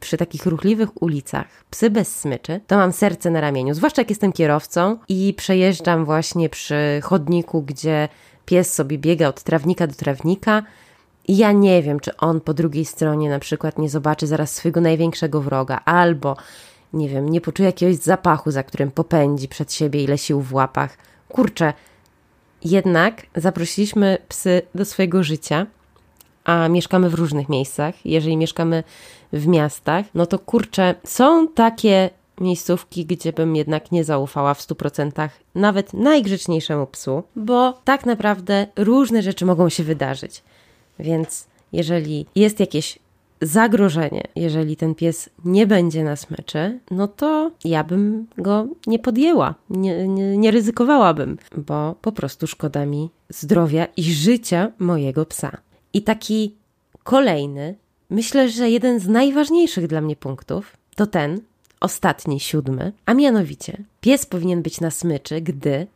przy 0.02 0.16
takich 0.16 0.46
ruchliwych 0.46 1.02
ulicach, 1.02 1.46
psy 1.70 1.90
bez 1.90 2.20
smyczy, 2.20 2.60
to 2.66 2.76
mam 2.76 2.92
serce 2.92 3.30
na 3.30 3.40
ramieniu. 3.40 3.74
Zwłaszcza 3.74 4.02
jak 4.02 4.10
jestem 4.10 4.32
kierowcą 4.32 4.98
i 5.08 5.34
przejeżdżam 5.36 6.04
właśnie 6.04 6.48
przy 6.48 7.00
chodniku, 7.02 7.62
gdzie 7.62 8.08
pies 8.46 8.74
sobie 8.74 8.98
biega 8.98 9.28
od 9.28 9.42
trawnika 9.42 9.86
do 9.86 9.94
trawnika. 9.94 10.62
I 11.28 11.36
ja 11.36 11.52
nie 11.52 11.82
wiem, 11.82 12.00
czy 12.00 12.16
on 12.16 12.40
po 12.40 12.54
drugiej 12.54 12.84
stronie 12.84 13.30
na 13.30 13.38
przykład 13.38 13.78
nie 13.78 13.88
zobaczy 13.88 14.26
zaraz 14.26 14.54
swojego 14.54 14.80
największego 14.80 15.40
wroga, 15.40 15.80
albo 15.84 16.36
nie 16.92 17.08
wiem, 17.08 17.28
nie 17.28 17.40
poczuje 17.40 17.66
jakiegoś 17.66 17.96
zapachu, 17.96 18.50
za 18.50 18.62
którym 18.62 18.90
popędzi 18.90 19.48
przed 19.48 19.72
siebie 19.72 20.04
ile 20.04 20.18
sił 20.18 20.40
w 20.40 20.54
łapach. 20.54 20.98
Kurczę, 21.28 21.72
jednak 22.64 23.26
zaprosiliśmy 23.36 24.18
psy 24.28 24.62
do 24.74 24.84
swojego 24.84 25.22
życia 25.22 25.66
a 26.44 26.68
mieszkamy 26.68 27.10
w 27.10 27.14
różnych 27.14 27.48
miejscach, 27.48 28.06
jeżeli 28.06 28.36
mieszkamy 28.36 28.84
w 29.32 29.46
miastach, 29.46 30.06
no 30.14 30.26
to 30.26 30.38
kurczę, 30.38 30.94
są 31.04 31.48
takie 31.48 32.10
miejscówki, 32.40 33.06
gdzie 33.06 33.32
bym 33.32 33.56
jednak 33.56 33.92
nie 33.92 34.04
zaufała 34.04 34.54
w 34.54 34.60
100% 34.60 35.28
nawet 35.54 35.94
najgrzeczniejszemu 35.94 36.86
psu, 36.86 37.22
bo 37.36 37.78
tak 37.84 38.06
naprawdę 38.06 38.66
różne 38.76 39.22
rzeczy 39.22 39.46
mogą 39.46 39.68
się 39.68 39.84
wydarzyć. 39.84 40.42
Więc 40.98 41.46
jeżeli 41.72 42.26
jest 42.34 42.60
jakieś 42.60 42.98
zagrożenie, 43.42 44.22
jeżeli 44.36 44.76
ten 44.76 44.94
pies 44.94 45.30
nie 45.44 45.66
będzie 45.66 46.04
na 46.04 46.16
smyczy, 46.16 46.78
no 46.90 47.08
to 47.08 47.50
ja 47.64 47.84
bym 47.84 48.26
go 48.38 48.66
nie 48.86 48.98
podjęła, 48.98 49.54
nie, 49.70 50.08
nie, 50.08 50.36
nie 50.36 50.50
ryzykowałabym, 50.50 51.38
bo 51.56 51.94
po 52.02 52.12
prostu 52.12 52.46
szkoda 52.46 52.86
mi 52.86 53.10
zdrowia 53.28 53.86
i 53.96 54.02
życia 54.02 54.72
mojego 54.78 55.26
psa. 55.26 55.58
I 55.94 56.02
taki 56.02 56.54
kolejny, 57.02 57.74
myślę, 58.10 58.48
że 58.48 58.70
jeden 58.70 59.00
z 59.00 59.08
najważniejszych 59.08 59.86
dla 59.86 60.00
mnie 60.00 60.16
punktów 60.16 60.76
to 60.96 61.06
ten, 61.06 61.40
ostatni, 61.80 62.40
siódmy, 62.40 62.92
a 63.06 63.14
mianowicie 63.14 63.84
pies 64.00 64.26
powinien 64.26 64.62
być 64.62 64.80
na 64.80 64.90
smyczy, 64.90 65.40
gdy 65.40 65.86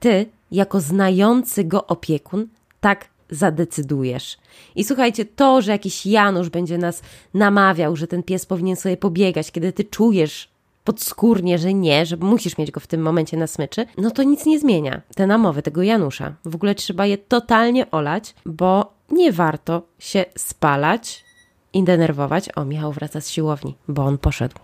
ty, 0.00 0.26
jako 0.52 0.80
znający 0.80 1.64
go 1.64 1.86
opiekun, 1.86 2.48
tak 2.80 3.08
zadecydujesz. 3.30 4.38
I 4.74 4.84
słuchajcie, 4.84 5.24
to, 5.24 5.62
że 5.62 5.72
jakiś 5.72 6.06
Janusz 6.06 6.48
będzie 6.48 6.78
nas 6.78 7.02
namawiał, 7.34 7.96
że 7.96 8.06
ten 8.06 8.22
pies 8.22 8.46
powinien 8.46 8.76
sobie 8.76 8.96
pobiegać, 8.96 9.52
kiedy 9.52 9.72
ty 9.72 9.84
czujesz 9.84 10.48
podskórnie, 10.86 11.58
że 11.58 11.74
nie, 11.74 12.06
że 12.06 12.16
musisz 12.16 12.58
mieć 12.58 12.70
go 12.70 12.80
w 12.80 12.86
tym 12.86 13.02
momencie 13.02 13.36
na 13.36 13.46
smyczy, 13.46 13.86
no 13.98 14.10
to 14.10 14.22
nic 14.22 14.46
nie 14.46 14.58
zmienia. 14.58 15.02
Te 15.14 15.26
namowy 15.26 15.62
tego 15.62 15.82
Janusza. 15.82 16.34
W 16.44 16.54
ogóle 16.54 16.74
trzeba 16.74 17.06
je 17.06 17.18
totalnie 17.18 17.90
olać, 17.90 18.34
bo 18.46 18.92
nie 19.10 19.32
warto 19.32 19.82
się 19.98 20.24
spalać 20.36 21.24
i 21.72 21.82
denerwować. 21.82 22.48
O, 22.56 22.64
Michał 22.64 22.92
wraca 22.92 23.20
z 23.20 23.30
siłowni, 23.30 23.74
bo 23.88 24.04
on 24.04 24.18
poszedł. 24.18 24.54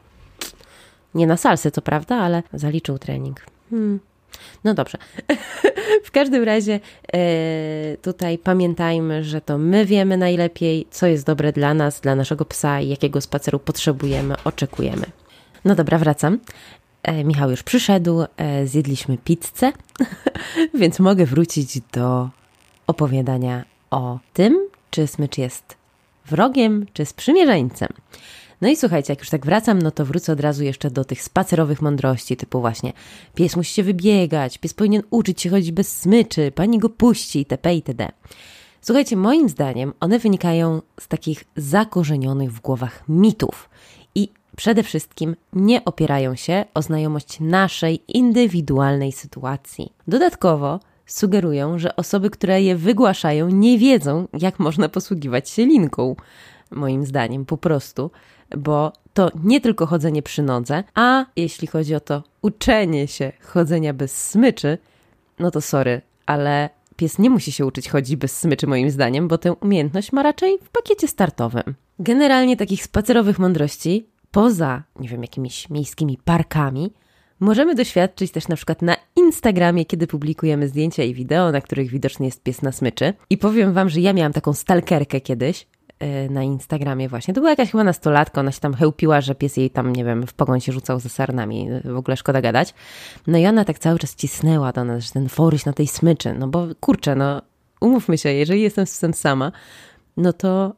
Nie 1.14 1.26
na 1.26 1.36
salsy, 1.36 1.70
co 1.70 1.82
prawda, 1.82 2.16
ale 2.16 2.42
zaliczył 2.52 2.98
trening. 2.98 3.40
Hmm. 3.70 4.00
No 4.64 4.74
dobrze. 4.74 4.98
w 6.04 6.10
każdym 6.10 6.44
razie 6.44 6.80
e, 7.12 7.96
tutaj 8.02 8.38
pamiętajmy, 8.38 9.24
że 9.24 9.40
to 9.40 9.58
my 9.58 9.86
wiemy 9.86 10.16
najlepiej, 10.16 10.86
co 10.90 11.06
jest 11.06 11.26
dobre 11.26 11.52
dla 11.52 11.74
nas, 11.74 12.00
dla 12.00 12.14
naszego 12.14 12.44
psa 12.44 12.80
i 12.80 12.88
jakiego 12.88 13.20
spaceru 13.20 13.58
potrzebujemy, 13.58 14.34
oczekujemy. 14.44 15.06
No 15.64 15.74
dobra, 15.74 15.98
wracam. 15.98 16.38
E, 17.02 17.24
Michał 17.24 17.50
już 17.50 17.62
przyszedł, 17.62 18.24
e, 18.36 18.66
zjedliśmy 18.66 19.18
pizzę, 19.18 19.72
więc 20.80 20.98
mogę 20.98 21.26
wrócić 21.26 21.80
do 21.92 22.28
opowiadania 22.86 23.64
o 23.90 24.18
tym, 24.32 24.68
czy 24.90 25.06
smycz 25.06 25.38
jest 25.38 25.76
wrogiem, 26.26 26.86
czy 26.92 27.04
sprzymierzeńcem. 27.04 27.88
No 28.60 28.68
i 28.68 28.76
słuchajcie, 28.76 29.12
jak 29.12 29.20
już 29.20 29.30
tak 29.30 29.46
wracam, 29.46 29.82
no 29.82 29.90
to 29.90 30.04
wrócę 30.04 30.32
od 30.32 30.40
razu 30.40 30.64
jeszcze 30.64 30.90
do 30.90 31.04
tych 31.04 31.22
spacerowych 31.22 31.82
mądrości, 31.82 32.36
typu 32.36 32.60
właśnie 32.60 32.92
pies 33.34 33.56
musi 33.56 33.74
się 33.74 33.82
wybiegać, 33.82 34.58
pies 34.58 34.74
powinien 34.74 35.02
uczyć 35.10 35.40
się 35.40 35.50
chodzić 35.50 35.72
bez 35.72 35.98
smyczy, 35.98 36.52
pani 36.54 36.78
go 36.78 36.88
puści, 36.88 37.38
itp. 37.38 37.74
itd. 37.74 38.08
Słuchajcie, 38.80 39.16
moim 39.16 39.48
zdaniem 39.48 39.92
one 40.00 40.18
wynikają 40.18 40.82
z 41.00 41.08
takich 41.08 41.44
zakorzenionych 41.56 42.52
w 42.52 42.60
głowach 42.60 43.04
mitów 43.08 43.68
przede 44.56 44.82
wszystkim 44.82 45.36
nie 45.52 45.84
opierają 45.84 46.34
się 46.34 46.64
o 46.74 46.82
znajomość 46.82 47.40
naszej 47.40 48.02
indywidualnej 48.08 49.12
sytuacji. 49.12 49.92
Dodatkowo 50.08 50.80
sugerują, 51.06 51.78
że 51.78 51.96
osoby, 51.96 52.30
które 52.30 52.62
je 52.62 52.76
wygłaszają, 52.76 53.48
nie 53.48 53.78
wiedzą, 53.78 54.28
jak 54.38 54.58
można 54.58 54.88
posługiwać 54.88 55.50
się 55.50 55.66
linką. 55.66 56.16
Moim 56.70 57.06
zdaniem, 57.06 57.44
po 57.44 57.56
prostu, 57.56 58.10
bo 58.58 58.92
to 59.14 59.30
nie 59.44 59.60
tylko 59.60 59.86
chodzenie 59.86 60.22
przy 60.22 60.42
nodze, 60.42 60.84
a 60.94 61.24
jeśli 61.36 61.66
chodzi 61.68 61.94
o 61.94 62.00
to 62.00 62.22
uczenie 62.42 63.08
się 63.08 63.32
chodzenia 63.40 63.94
bez 63.94 64.30
smyczy, 64.30 64.78
no 65.38 65.50
to 65.50 65.60
sorry, 65.60 66.00
ale 66.26 66.70
pies 66.96 67.18
nie 67.18 67.30
musi 67.30 67.52
się 67.52 67.66
uczyć 67.66 67.88
chodzić 67.88 68.16
bez 68.16 68.38
smyczy, 68.38 68.66
moim 68.66 68.90
zdaniem, 68.90 69.28
bo 69.28 69.38
tę 69.38 69.52
umiejętność 69.52 70.12
ma 70.12 70.22
raczej 70.22 70.58
w 70.62 70.68
pakiecie 70.68 71.08
startowym. 71.08 71.74
Generalnie 71.98 72.56
takich 72.56 72.84
spacerowych 72.84 73.38
mądrości, 73.38 74.06
poza, 74.32 74.82
nie 75.00 75.08
wiem, 75.08 75.22
jakimiś 75.22 75.70
miejskimi 75.70 76.18
parkami, 76.24 76.92
Możemy 77.42 77.74
doświadczyć 77.74 78.32
też 78.32 78.48
na 78.48 78.56
przykład 78.56 78.82
na 78.82 78.96
Instagramie, 79.16 79.84
kiedy 79.84 80.06
publikujemy 80.06 80.68
zdjęcia 80.68 81.02
i 81.02 81.14
wideo, 81.14 81.52
na 81.52 81.60
których 81.60 81.90
widoczny 81.90 82.26
jest 82.26 82.42
pies 82.42 82.62
na 82.62 82.72
smyczy. 82.72 83.14
I 83.30 83.38
powiem 83.38 83.72
Wam, 83.72 83.88
że 83.88 84.00
ja 84.00 84.12
miałam 84.12 84.32
taką 84.32 84.52
stalkerkę 84.52 85.20
kiedyś 85.20 85.66
e, 85.98 86.28
na 86.28 86.42
Instagramie 86.42 87.08
właśnie. 87.08 87.34
To 87.34 87.40
była 87.40 87.50
jakaś 87.50 87.70
chyba 87.70 87.84
nastolatka, 87.84 88.40
ona 88.40 88.52
się 88.52 88.60
tam 88.60 88.74
chełpiła, 88.74 89.20
że 89.20 89.34
pies 89.34 89.56
jej 89.56 89.70
tam, 89.70 89.92
nie 89.92 90.04
wiem, 90.04 90.26
w 90.26 90.34
pogoń 90.34 90.60
się 90.60 90.72
rzucał 90.72 91.00
ze 91.00 91.08
sarnami. 91.08 91.68
W 91.84 91.96
ogóle 91.96 92.16
szkoda 92.16 92.40
gadać. 92.40 92.74
No 93.26 93.38
i 93.38 93.46
ona 93.46 93.64
tak 93.64 93.78
cały 93.78 93.98
czas 93.98 94.14
cisnęła 94.14 94.72
do 94.72 94.84
nas, 94.84 95.04
że 95.04 95.10
ten 95.10 95.28
foryś 95.28 95.64
na 95.64 95.72
tej 95.72 95.86
smyczy. 95.86 96.34
No 96.38 96.48
bo 96.48 96.66
kurczę, 96.80 97.14
no 97.14 97.42
umówmy 97.80 98.18
się, 98.18 98.32
jeżeli 98.32 98.62
jestem 98.62 98.86
z 98.86 99.00
sama, 99.14 99.52
no 100.16 100.32
to 100.32 100.74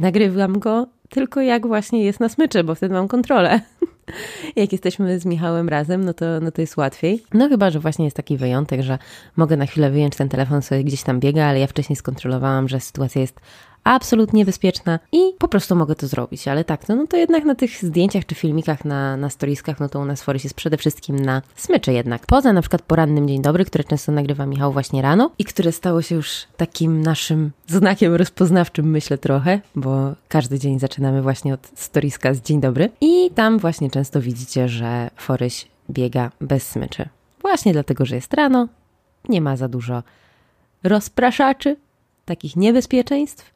nagrywam 0.00 0.58
go 0.58 0.86
tylko 1.08 1.40
jak 1.40 1.66
właśnie 1.66 2.04
jest 2.04 2.20
na 2.20 2.28
smyczy, 2.28 2.64
bo 2.64 2.74
wtedy 2.74 2.94
mam 2.94 3.08
kontrolę. 3.08 3.60
jak 4.56 4.72
jesteśmy 4.72 5.18
z 5.18 5.26
Michałem 5.26 5.68
razem, 5.68 6.04
no 6.04 6.14
to, 6.14 6.26
no 6.40 6.50
to 6.50 6.60
jest 6.60 6.76
łatwiej. 6.76 7.24
No 7.34 7.48
chyba, 7.48 7.70
że 7.70 7.80
właśnie 7.80 8.04
jest 8.04 8.16
taki 8.16 8.36
wyjątek, 8.36 8.82
że 8.82 8.98
mogę 9.36 9.56
na 9.56 9.66
chwilę 9.66 9.90
wyjąć 9.90 10.16
ten 10.16 10.28
telefon, 10.28 10.62
sobie 10.62 10.84
gdzieś 10.84 11.02
tam 11.02 11.20
biega, 11.20 11.44
ale 11.44 11.60
ja 11.60 11.66
wcześniej 11.66 11.96
skontrolowałam, 11.96 12.68
że 12.68 12.80
sytuacja 12.80 13.20
jest 13.20 13.40
absolutnie 13.84 14.44
bezpieczna 14.44 14.98
i 15.12 15.18
po 15.38 15.48
prostu 15.48 15.76
mogę 15.76 15.94
to 15.94 16.06
zrobić. 16.06 16.48
Ale 16.48 16.64
tak, 16.64 16.88
no, 16.88 16.96
no 16.96 17.06
to 17.06 17.16
jednak 17.16 17.44
na 17.44 17.54
tych 17.54 17.84
zdjęciach 17.84 18.26
czy 18.26 18.34
filmikach 18.34 18.84
na, 18.84 19.16
na 19.16 19.30
storiskach, 19.30 19.80
no 19.80 19.88
to 19.88 20.00
u 20.00 20.04
nas 20.04 20.22
Forest 20.22 20.44
jest 20.44 20.56
przede 20.56 20.76
wszystkim 20.76 21.18
na 21.18 21.42
smycze 21.56 21.92
jednak. 21.92 22.26
Poza 22.26 22.52
na 22.52 22.60
przykład 22.60 22.82
porannym 22.82 23.28
Dzień 23.28 23.42
Dobry, 23.42 23.64
które 23.64 23.84
często 23.84 24.12
nagrywa 24.12 24.46
Michał 24.46 24.72
właśnie 24.72 25.02
rano 25.02 25.30
i 25.38 25.44
które 25.44 25.72
stało 25.72 26.02
się 26.02 26.14
już 26.14 26.46
takim 26.56 27.00
naszym 27.00 27.50
znakiem 27.66 28.14
rozpoznawczym, 28.14 28.90
myślę 28.90 29.18
trochę, 29.18 29.60
bo 29.76 30.12
każdy 30.28 30.58
dzień 30.58 30.78
zaczynamy 30.78 31.22
właśnie 31.22 31.54
od 31.54 31.70
storiska 31.74 32.34
z 32.34 32.40
Dzień 32.40 32.60
Dobry 32.60 32.90
i 33.00 33.30
tam 33.34 33.58
właśnie 33.58 33.90
często 33.90 34.20
widzicie, 34.20 34.68
że 34.68 35.10
Foryś 35.16 35.66
biega 35.90 36.30
bez 36.40 36.70
smyczy. 36.70 37.08
Właśnie 37.40 37.72
dlatego, 37.72 38.06
że 38.06 38.14
jest 38.14 38.34
rano, 38.34 38.68
nie 39.28 39.40
ma 39.40 39.56
za 39.56 39.68
dużo 39.68 40.02
rozpraszaczy, 40.82 41.76
takich 42.24 42.56
niebezpieczeństw 42.56 43.53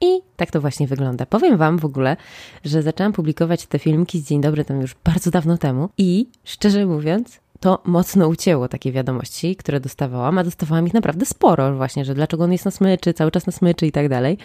I 0.00 0.20
tak 0.36 0.50
to 0.50 0.60
właśnie 0.60 0.86
wygląda. 0.86 1.26
Powiem 1.26 1.56
Wam 1.56 1.78
w 1.78 1.84
ogóle, 1.84 2.16
że 2.64 2.82
zaczęłam 2.82 3.12
publikować 3.12 3.66
te 3.66 3.78
filmiki 3.78 4.20
z 4.20 4.28
Dzień 4.28 4.40
Dobry 4.40 4.64
tam 4.64 4.80
już 4.80 4.94
bardzo 5.04 5.30
dawno 5.30 5.58
temu 5.58 5.88
i 5.98 6.26
szczerze 6.44 6.86
mówiąc, 6.86 7.40
to 7.60 7.82
mocno 7.84 8.28
ucięło 8.28 8.68
takie 8.68 8.92
wiadomości, 8.92 9.56
które 9.56 9.80
dostawałam, 9.80 10.38
a 10.38 10.44
dostawałam 10.44 10.86
ich 10.86 10.94
naprawdę 10.94 11.26
sporo 11.26 11.76
właśnie, 11.76 12.04
że 12.04 12.14
dlaczego 12.14 12.44
on 12.44 12.52
jest 12.52 12.64
na 12.64 12.70
smyczy, 12.70 13.14
cały 13.14 13.30
czas 13.30 13.46
na 13.46 13.52
smyczy 13.52 13.86
i 13.86 13.92
tak 13.92 14.08
dalej. 14.08 14.38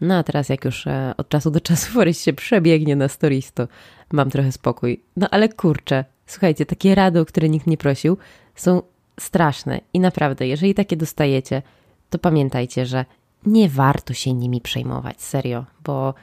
No 0.00 0.16
a 0.16 0.22
teraz 0.22 0.48
jak 0.48 0.64
już 0.64 0.86
e, 0.86 1.14
od 1.16 1.28
czasu 1.28 1.50
do 1.50 1.60
czasu 1.60 1.90
Forys 1.92 2.22
się 2.22 2.32
przebiegnie 2.32 2.96
na 2.96 3.08
stories, 3.08 3.52
to 3.52 3.68
mam 4.12 4.30
trochę 4.30 4.52
spokój. 4.52 5.00
No 5.16 5.28
ale 5.30 5.48
kurczę, 5.48 6.04
słuchajcie, 6.26 6.66
takie 6.66 6.94
rady, 6.94 7.20
o 7.20 7.24
które 7.24 7.48
nikt 7.48 7.66
nie 7.66 7.76
prosił, 7.76 8.16
są 8.54 8.82
straszne 9.20 9.80
i 9.94 10.00
naprawdę, 10.00 10.46
jeżeli 10.46 10.74
takie 10.74 10.96
dostajecie, 10.96 11.62
to 12.10 12.18
pamiętajcie, 12.18 12.86
że 12.86 13.04
nie 13.46 13.68
warto 13.68 14.14
się 14.14 14.32
nimi 14.34 14.60
przejmować, 14.60 15.22
serio, 15.22 15.64
bo 15.84 16.14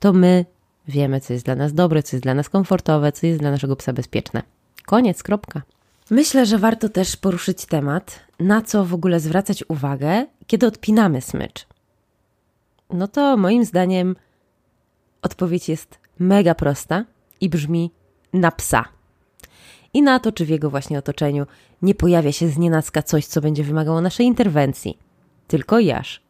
to 0.00 0.12
my 0.12 0.44
wiemy, 0.88 1.20
co 1.20 1.32
jest 1.32 1.44
dla 1.44 1.54
nas 1.54 1.74
dobre, 1.74 2.02
co 2.02 2.16
jest 2.16 2.22
dla 2.22 2.34
nas 2.34 2.48
komfortowe, 2.48 3.12
co 3.12 3.26
jest 3.26 3.40
dla 3.40 3.50
naszego 3.50 3.76
psa 3.76 3.92
bezpieczne. 3.92 4.42
Koniec, 4.86 5.22
kropka. 5.22 5.62
Myślę, 6.10 6.46
że 6.46 6.58
warto 6.58 6.88
też 6.88 7.16
poruszyć 7.16 7.66
temat, 7.66 8.20
na 8.40 8.62
co 8.62 8.84
w 8.84 8.94
ogóle 8.94 9.20
zwracać 9.20 9.64
uwagę, 9.68 10.26
kiedy 10.46 10.66
odpinamy 10.66 11.20
smycz. 11.20 11.66
No 12.90 13.08
to 13.08 13.36
moim 13.36 13.64
zdaniem 13.64 14.16
odpowiedź 15.22 15.68
jest 15.68 15.98
mega 16.18 16.54
prosta 16.54 17.04
i 17.40 17.48
brzmi 17.48 17.90
na 18.32 18.50
psa. 18.50 18.84
I 19.94 20.02
na 20.02 20.18
to, 20.18 20.32
czy 20.32 20.44
w 20.44 20.48
jego 20.48 20.70
właśnie 20.70 20.98
otoczeniu 20.98 21.46
nie 21.82 21.94
pojawia 21.94 22.32
się 22.32 22.48
znienacka 22.48 23.02
coś, 23.02 23.26
co 23.26 23.40
będzie 23.40 23.64
wymagało 23.64 24.00
naszej 24.00 24.26
interwencji. 24.26 24.98
Tylko 25.48 25.78
jaż. 25.78 26.25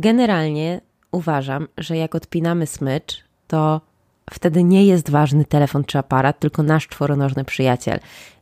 Generalnie 0.00 0.80
uważam, 1.12 1.68
że 1.78 1.96
jak 1.96 2.14
odpinamy 2.14 2.66
smycz, 2.66 3.24
to 3.48 3.80
wtedy 4.30 4.64
nie 4.64 4.86
jest 4.86 5.10
ważny 5.10 5.44
telefon 5.44 5.84
czy 5.84 5.98
aparat, 5.98 6.40
tylko 6.40 6.62
nasz 6.62 6.88
czworonożny 6.88 7.44
przyjaciel. 7.44 7.98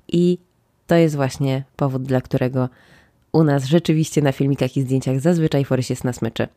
I 0.09 0.39
to 0.87 0.95
jest 0.95 1.17
właśnie 1.17 1.65
powód, 1.77 2.03
dla 2.03 2.21
którego 2.21 2.69
u 3.33 3.45
nas 3.45 3.65
rzeczywiście 3.65 4.23
na 4.23 4.33
filmikach 4.33 4.77
i 4.77 4.83
zdjęciach 4.83 5.21
zazwyczaj 5.21 5.65
Forys 5.65 5.91
jest 5.91 6.05
na 6.05 6.13
smyczy. 6.13 6.49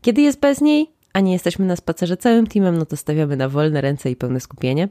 Kiedy 0.00 0.22
jest 0.22 0.40
bez 0.40 0.60
niej, 0.60 0.90
a 1.12 1.20
nie 1.20 1.32
jesteśmy 1.32 1.66
na 1.66 1.76
spacerze 1.76 2.16
całym 2.16 2.46
teamem, 2.46 2.78
no 2.78 2.86
to 2.86 2.96
stawiamy 2.96 3.36
na 3.36 3.48
wolne 3.48 3.80
ręce 3.80 4.10
i 4.10 4.16
pełne 4.16 4.40
skupienie. 4.40 4.88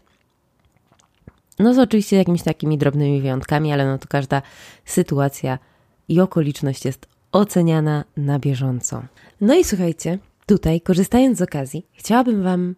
No 1.59 1.73
z 1.73 1.79
oczywiście 1.79 2.17
jakimiś 2.17 2.43
takimi 2.43 2.77
drobnymi 2.77 3.21
wyjątkami, 3.21 3.73
ale 3.73 3.85
no 3.85 3.97
to 3.97 4.07
każda 4.07 4.41
sytuacja 4.85 5.59
i 6.07 6.21
okoliczność 6.21 6.85
jest 6.85 7.07
oceniana 7.31 8.03
na 8.17 8.39
bieżąco. 8.39 9.03
No 9.41 9.55
i 9.55 9.63
słuchajcie, 9.63 10.19
tutaj 10.45 10.81
korzystając 10.81 11.37
z 11.37 11.41
okazji, 11.41 11.85
chciałabym 11.93 12.43
Wam 12.43 12.75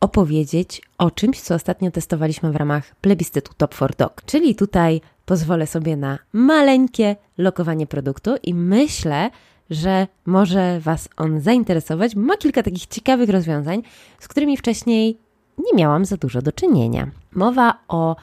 opowiedzieć 0.00 0.82
o 0.98 1.10
czymś, 1.10 1.40
co 1.40 1.54
ostatnio 1.54 1.90
testowaliśmy 1.90 2.52
w 2.52 2.56
ramach 2.56 2.94
plebiscytu 2.94 3.52
Top 3.56 3.74
4 3.74 3.94
Dog. 3.98 4.22
Czyli 4.26 4.54
tutaj 4.54 5.00
pozwolę 5.26 5.66
sobie 5.66 5.96
na 5.96 6.18
maleńkie 6.32 7.16
lokowanie 7.38 7.86
produktu 7.86 8.30
i 8.42 8.54
myślę, 8.54 9.30
że 9.70 10.06
może 10.26 10.80
Was 10.80 11.08
on 11.16 11.40
zainteresować, 11.40 12.14
ma 12.14 12.36
kilka 12.36 12.62
takich 12.62 12.86
ciekawych 12.86 13.30
rozwiązań, 13.30 13.82
z 14.18 14.28
którymi 14.28 14.56
wcześniej 14.56 15.18
nie 15.58 15.78
miałam 15.78 16.04
za 16.04 16.16
dużo 16.16 16.42
do 16.42 16.52
czynienia. 16.52 17.10
Mowa 17.32 17.78
o 17.88 18.16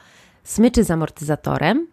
smyczy 0.44 0.84
z 0.84 0.90
amortyzatorem, 0.90 1.86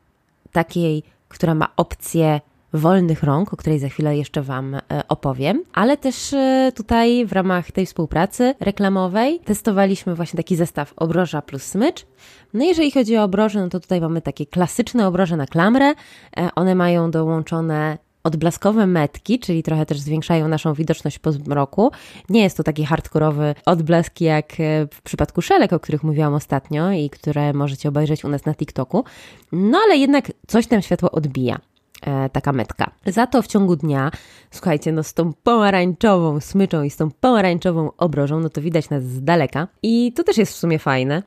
takiej, 0.52 1.04
która 1.30 1.56
ma 1.56 1.68
opcję 1.78 2.42
wolnych 2.74 3.24
rąk, 3.24 3.54
o 3.54 3.58
której 3.58 3.80
za 3.80 3.90
chwilę 3.90 4.18
jeszcze 4.18 4.42
Wam 4.42 4.76
e, 4.76 4.82
opowiem, 5.08 5.64
ale 5.74 5.98
też 5.98 6.34
e, 6.34 6.72
tutaj 6.76 7.26
w 7.26 7.34
ramach 7.34 7.72
tej 7.72 7.86
współpracy 7.86 8.56
reklamowej 8.60 9.40
testowaliśmy 9.40 10.16
właśnie 10.16 10.38
taki 10.38 10.56
zestaw 10.56 10.94
obroża 10.96 11.42
plus 11.42 11.64
smycz. 11.64 12.06
No 12.54 12.64
jeżeli 12.64 12.92
chodzi 12.92 13.18
o 13.18 13.24
obroże, 13.24 13.62
no 13.62 13.70
to 13.70 13.80
tutaj 13.80 14.02
mamy 14.02 14.22
takie 14.22 14.46
klasyczne 14.46 15.08
obroże 15.08 15.38
na 15.38 15.46
klamrę. 15.46 15.94
E, 16.38 16.50
one 16.56 16.76
mają 16.76 17.12
dołączone 17.12 17.98
odblaskowe 18.24 18.88
metki, 18.88 19.40
czyli 19.40 19.64
trochę 19.64 19.86
też 19.86 20.00
zwiększają 20.00 20.48
naszą 20.48 20.74
widoczność 20.74 21.20
po 21.20 21.32
zmroku. 21.32 21.92
Nie 22.30 22.44
jest 22.44 22.58
to 22.58 22.64
taki 22.64 22.86
hardkorowy 22.86 23.56
odblask 23.66 24.22
jak 24.22 24.54
w 24.94 25.02
przypadku 25.02 25.42
szelek, 25.42 25.74
o 25.74 25.80
których 25.80 26.04
mówiłam 26.04 26.34
ostatnio 26.34 26.92
i 26.92 27.10
które 27.10 27.54
możecie 27.54 27.90
obejrzeć 27.90 28.26
u 28.26 28.30
nas 28.30 28.46
na 28.46 28.56
TikToku. 28.56 29.04
No 29.52 29.78
ale 29.86 29.98
jednak 29.98 30.32
coś 30.48 30.68
tam 30.68 30.82
światło 30.82 31.12
odbija. 31.12 31.60
E, 32.02 32.30
taka 32.30 32.52
metka. 32.52 32.92
Za 33.06 33.28
to 33.28 33.42
w 33.42 33.48
ciągu 33.48 33.76
dnia, 33.76 34.12
słuchajcie, 34.52 34.92
no 34.92 35.04
z 35.04 35.14
tą 35.14 35.34
pomarańczową 35.34 36.40
smyczą 36.40 36.84
i 36.84 36.90
z 36.90 36.98
tą 36.98 37.12
pomarańczową 37.12 37.92
obrożą, 37.98 38.40
no 38.40 38.50
to 38.50 38.62
widać 38.62 38.90
nas 38.90 39.04
z 39.04 39.24
daleka. 39.24 39.68
I 39.84 40.14
to 40.14 40.24
też 40.24 40.38
jest 40.38 40.54
w 40.54 40.56
sumie 40.56 40.80
fajne, 40.80 41.24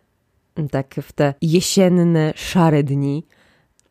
tak 0.70 0.94
w 1.02 1.12
te 1.12 1.34
jesienne, 1.42 2.32
szare 2.36 2.82
dni, 2.82 3.26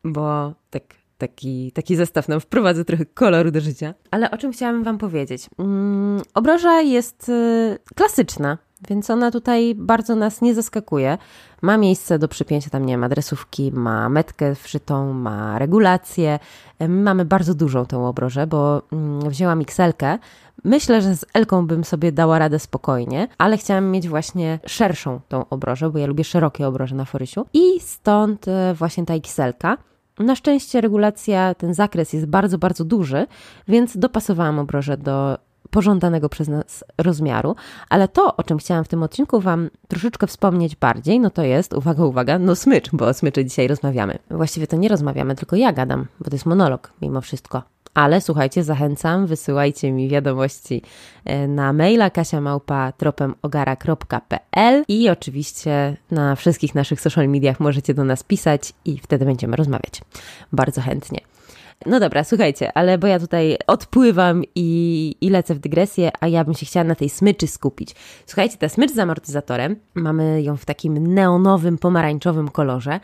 bo 0.04 0.54
tak 0.70 0.82
taki, 1.18 1.72
taki 1.72 1.96
zestaw 1.96 2.28
nam 2.28 2.40
wprowadza 2.40 2.84
trochę 2.84 3.06
koloru 3.06 3.50
do 3.50 3.60
życia. 3.60 3.94
Ale 4.10 4.30
o 4.30 4.38
czym 4.38 4.52
chciałam 4.52 4.84
Wam 4.84 4.98
powiedzieć? 4.98 5.46
Mm, 5.58 6.22
obroża 6.34 6.80
jest 6.80 7.28
y, 7.28 7.78
klasyczna, 7.94 8.58
więc 8.88 9.10
ona 9.10 9.30
tutaj 9.30 9.74
bardzo 9.74 10.16
nas 10.16 10.42
nie 10.42 10.54
zaskakuje. 10.54 11.18
Ma 11.62 11.76
miejsce 11.76 12.18
do 12.18 12.28
przypięcia, 12.28 12.70
tam 12.70 12.86
nie 12.86 12.98
ma 12.98 13.06
adresówki, 13.06 13.72
ma 13.72 14.08
metkę 14.08 14.54
wszytą, 14.54 15.12
ma 15.12 15.58
regulację. 15.58 16.38
Mamy 16.88 17.24
bardzo 17.24 17.54
dużą 17.54 17.86
tę 17.86 17.98
obrożę, 17.98 18.46
bo 18.46 18.82
mm, 18.92 19.30
wzięłam 19.30 19.60
XL-kę. 19.60 20.18
Myślę, 20.64 21.02
że 21.02 21.16
z 21.16 21.24
Elką 21.34 21.66
bym 21.66 21.84
sobie 21.84 22.12
dała 22.12 22.38
radę 22.38 22.58
spokojnie, 22.58 23.28
ale 23.38 23.56
chciałam 23.56 23.90
mieć 23.90 24.08
właśnie 24.08 24.58
szerszą 24.66 25.20
tą 25.28 25.48
obrożę, 25.48 25.90
bo 25.90 25.98
ja 25.98 26.06
lubię 26.06 26.24
szerokie 26.24 26.66
obroże 26.66 26.94
na 26.94 27.04
forysiu. 27.04 27.46
I 27.52 27.80
stąd 27.80 28.48
e, 28.48 28.74
właśnie 28.74 29.06
ta 29.06 29.14
XL-ka. 29.14 29.76
Na 30.18 30.36
szczęście 30.36 30.80
regulacja, 30.80 31.54
ten 31.54 31.74
zakres 31.74 32.12
jest 32.12 32.26
bardzo, 32.26 32.58
bardzo 32.58 32.84
duży, 32.84 33.26
więc 33.68 33.96
dopasowałam 33.96 34.58
obrożę 34.58 34.96
do 34.96 35.38
pożądanego 35.72 36.28
przez 36.28 36.48
nas 36.48 36.84
rozmiaru, 36.98 37.56
ale 37.88 38.08
to, 38.08 38.36
o 38.36 38.42
czym 38.42 38.58
chciałam 38.58 38.84
w 38.84 38.88
tym 38.88 39.02
odcinku 39.02 39.40
Wam 39.40 39.70
troszeczkę 39.88 40.26
wspomnieć 40.26 40.76
bardziej, 40.76 41.20
no 41.20 41.30
to 41.30 41.42
jest, 41.42 41.74
uwaga, 41.74 42.04
uwaga, 42.04 42.38
no 42.38 42.54
smycz, 42.54 42.90
bo 42.92 43.06
o 43.06 43.14
smyczy 43.14 43.44
dzisiaj 43.44 43.68
rozmawiamy. 43.68 44.18
Właściwie 44.30 44.66
to 44.66 44.76
nie 44.76 44.88
rozmawiamy, 44.88 45.34
tylko 45.34 45.56
ja 45.56 45.72
gadam, 45.72 46.06
bo 46.20 46.30
to 46.30 46.34
jest 46.34 46.46
monolog 46.46 46.92
mimo 47.02 47.20
wszystko. 47.20 47.62
Ale 47.94 48.20
słuchajcie, 48.20 48.64
zachęcam, 48.64 49.26
wysyłajcie 49.26 49.92
mi 49.92 50.08
wiadomości 50.08 50.82
e, 51.24 51.48
na 51.48 51.72
maila 51.72 52.10
kasiamałpa.tropemogara.pl 52.10 54.84
i 54.88 55.08
oczywiście 55.08 55.96
na 56.10 56.36
wszystkich 56.36 56.74
naszych 56.74 57.00
social 57.00 57.28
mediach 57.28 57.60
możecie 57.60 57.94
do 57.94 58.04
nas 58.04 58.22
pisać 58.22 58.72
i 58.84 58.98
wtedy 58.98 59.24
będziemy 59.24 59.56
rozmawiać. 59.56 60.00
Bardzo 60.52 60.80
chętnie. 60.80 61.31
No 61.86 62.00
dobra, 62.00 62.24
słuchajcie, 62.24 62.72
ale 62.74 62.98
bo 62.98 63.06
ja 63.06 63.18
tutaj 63.18 63.56
odpływam 63.66 64.42
i, 64.54 65.14
i 65.20 65.30
lecę 65.30 65.54
w 65.54 65.58
dygresję, 65.58 66.10
a 66.20 66.28
ja 66.28 66.44
bym 66.44 66.54
się 66.54 66.66
chciała 66.66 66.84
na 66.84 66.94
tej 66.94 67.08
smyczy 67.08 67.46
skupić. 67.46 67.94
Słuchajcie, 68.26 68.56
ta 68.56 68.68
smycz 68.68 68.92
z 68.92 68.98
amortyzatorem, 68.98 69.76
mamy 69.94 70.42
ją 70.42 70.56
w 70.56 70.64
takim 70.64 71.14
neonowym, 71.14 71.78
pomarańczowym 71.78 72.48
kolorze, 72.48 73.00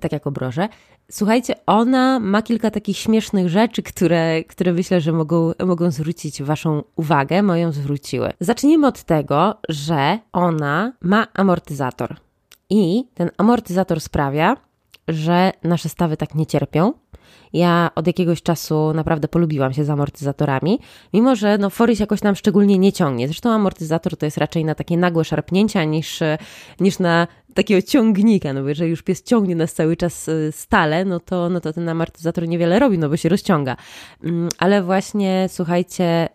tak 0.00 0.12
jak 0.12 0.26
obroże. 0.26 0.68
Słuchajcie, 1.10 1.54
ona 1.66 2.20
ma 2.20 2.42
kilka 2.42 2.70
takich 2.70 2.96
śmiesznych 2.96 3.48
rzeczy, 3.48 3.82
które, 3.82 4.44
które 4.44 4.72
myślę, 4.72 5.00
że 5.00 5.12
mogą, 5.12 5.52
mogą 5.66 5.90
zwrócić 5.90 6.42
Waszą 6.42 6.82
uwagę, 6.96 7.42
moją 7.42 7.72
zwróciły. 7.72 8.32
Zacznijmy 8.40 8.86
od 8.86 9.02
tego, 9.02 9.54
że 9.68 10.18
ona 10.32 10.92
ma 11.00 11.26
amortyzator. 11.34 12.16
I 12.70 13.04
ten 13.14 13.30
amortyzator 13.38 14.00
sprawia, 14.00 14.56
że 15.08 15.52
nasze 15.62 15.88
stawy 15.88 16.16
tak 16.16 16.34
nie 16.34 16.46
cierpią, 16.46 16.92
ja 17.52 17.90
od 17.94 18.06
jakiegoś 18.06 18.42
czasu 18.42 18.92
naprawdę 18.94 19.28
polubiłam 19.28 19.72
się 19.72 19.84
z 19.84 19.90
amortyzatorami, 19.90 20.78
mimo 21.12 21.36
że 21.36 21.58
no, 21.58 21.70
Forys 21.70 22.00
jakoś 22.00 22.22
nam 22.22 22.36
szczególnie 22.36 22.78
nie 22.78 22.92
ciągnie. 22.92 23.28
Zresztą 23.28 23.50
amortyzator 23.50 24.16
to 24.16 24.26
jest 24.26 24.38
raczej 24.38 24.64
na 24.64 24.74
takie 24.74 24.96
nagłe 24.96 25.24
szarpnięcia 25.24 25.84
niż, 25.84 26.20
niż 26.80 26.98
na 26.98 27.26
takiego 27.54 27.82
ciągnika, 27.82 28.52
no 28.52 28.62
bo 28.62 28.68
jeżeli 28.68 28.90
już 28.90 29.02
pies 29.02 29.22
ciągnie 29.22 29.56
nas 29.56 29.72
cały 29.72 29.96
czas 29.96 30.28
y, 30.28 30.52
stale, 30.52 31.04
no 31.04 31.20
to, 31.20 31.48
no 31.48 31.60
to 31.60 31.72
ten 31.72 31.88
amortyzator 31.88 32.48
niewiele 32.48 32.78
robi, 32.78 32.98
no 32.98 33.08
bo 33.08 33.16
się 33.16 33.28
rozciąga. 33.28 33.76
Mm, 34.24 34.48
ale 34.58 34.82
właśnie, 34.82 35.46
słuchajcie, 35.50 36.28